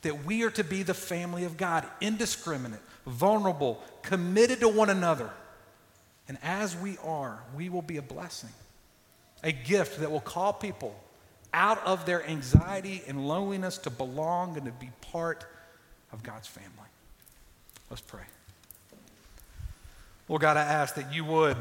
that 0.02 0.24
we 0.24 0.42
are 0.44 0.50
to 0.50 0.64
be 0.64 0.82
the 0.82 0.94
family 0.94 1.44
of 1.44 1.56
God, 1.56 1.86
indiscriminate, 2.00 2.80
vulnerable, 3.06 3.82
committed 4.02 4.60
to 4.60 4.68
one 4.68 4.90
another. 4.90 5.30
And 6.26 6.38
as 6.42 6.76
we 6.76 6.96
are, 7.04 7.42
we 7.54 7.68
will 7.68 7.82
be 7.82 7.98
a 7.98 8.02
blessing, 8.02 8.50
a 9.42 9.52
gift 9.52 10.00
that 10.00 10.10
will 10.10 10.20
call 10.20 10.52
people 10.52 10.98
out 11.54 11.78
of 11.86 12.04
their 12.04 12.26
anxiety 12.28 13.02
and 13.06 13.26
loneliness 13.26 13.78
to 13.78 13.90
belong 13.90 14.56
and 14.56 14.66
to 14.66 14.72
be 14.72 14.90
part 15.12 15.46
of 16.12 16.22
God's 16.22 16.48
family. 16.48 16.70
Let's 17.88 18.02
pray. 18.02 18.24
Lord 20.28 20.42
God, 20.42 20.56
I 20.56 20.62
ask 20.62 20.96
that 20.96 21.14
you 21.14 21.24
would 21.24 21.56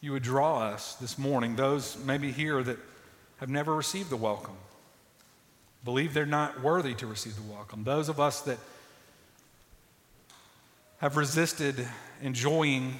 you 0.00 0.12
would 0.12 0.22
draw 0.22 0.60
us 0.60 0.94
this 0.94 1.18
morning, 1.18 1.56
those 1.56 1.98
maybe 2.04 2.32
here 2.32 2.62
that 2.62 2.78
have 3.36 3.50
never 3.50 3.74
received 3.74 4.08
the 4.10 4.16
welcome, 4.16 4.56
believe 5.84 6.14
they're 6.14 6.24
not 6.24 6.62
worthy 6.62 6.94
to 6.94 7.06
receive 7.06 7.36
the 7.36 7.52
welcome, 7.52 7.84
those 7.84 8.08
of 8.08 8.18
us 8.18 8.40
that 8.42 8.58
have 10.98 11.16
resisted 11.18 11.86
enjoying 12.22 12.98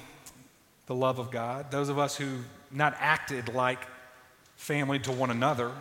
the 0.91 0.95
love 0.95 1.19
of 1.19 1.31
God, 1.31 1.71
those 1.71 1.87
of 1.87 1.97
us 1.97 2.17
who 2.17 2.39
not 2.69 2.93
acted 2.99 3.53
like 3.53 3.79
family 4.57 4.99
to 4.99 5.09
one 5.09 5.31
another, 5.31 5.71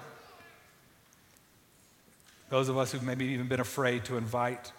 those 2.48 2.68
of 2.68 2.78
us 2.78 2.92
who've 2.92 3.02
maybe 3.02 3.24
even 3.24 3.48
been 3.48 3.58
afraid 3.58 4.04
to 4.04 4.16
invite 4.16 4.70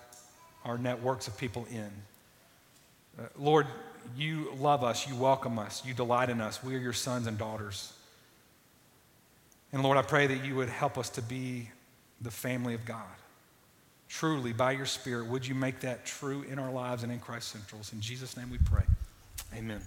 our 0.64 0.78
networks 0.78 1.28
of 1.28 1.38
people 1.38 1.68
in. 1.70 1.92
Uh, 3.20 3.24
Lord, 3.38 3.68
you 4.16 4.54
love 4.58 4.86
us, 4.86 5.06
you 5.06 5.18
welcome 5.18 5.60
us, 5.60 5.84
you 5.86 5.94
delight 5.94 6.30
in 6.30 6.40
us. 6.40 6.64
We 6.64 6.76
are 6.76 6.80
your 6.80 6.94
sons 6.94 7.28
and 7.28 7.38
daughters. 7.38 7.92
And 9.74 9.84
Lord, 9.84 9.98
I 9.98 10.02
pray 10.02 10.28
that 10.28 10.46
you 10.46 10.56
would 10.56 10.70
help 10.70 10.98
us 10.98 11.10
to 11.10 11.22
be 11.22 11.68
the 12.22 12.32
family 12.32 12.74
of 12.74 12.86
God. 12.86 13.04
Truly, 14.08 14.54
by 14.54 14.72
your 14.72 14.86
Spirit, 14.86 15.28
would 15.28 15.46
you 15.46 15.56
make 15.56 15.82
that 15.82 16.06
true 16.06 16.44
in 16.44 16.58
our 16.58 16.72
lives 16.72 17.04
and 17.04 17.12
in 17.12 17.20
Christ 17.20 17.50
Centrals? 17.50 17.92
In 17.92 18.00
Jesus' 18.00 18.38
name 18.38 18.50
we 18.50 18.60
pray. 18.60 18.86
Amen. 19.54 19.82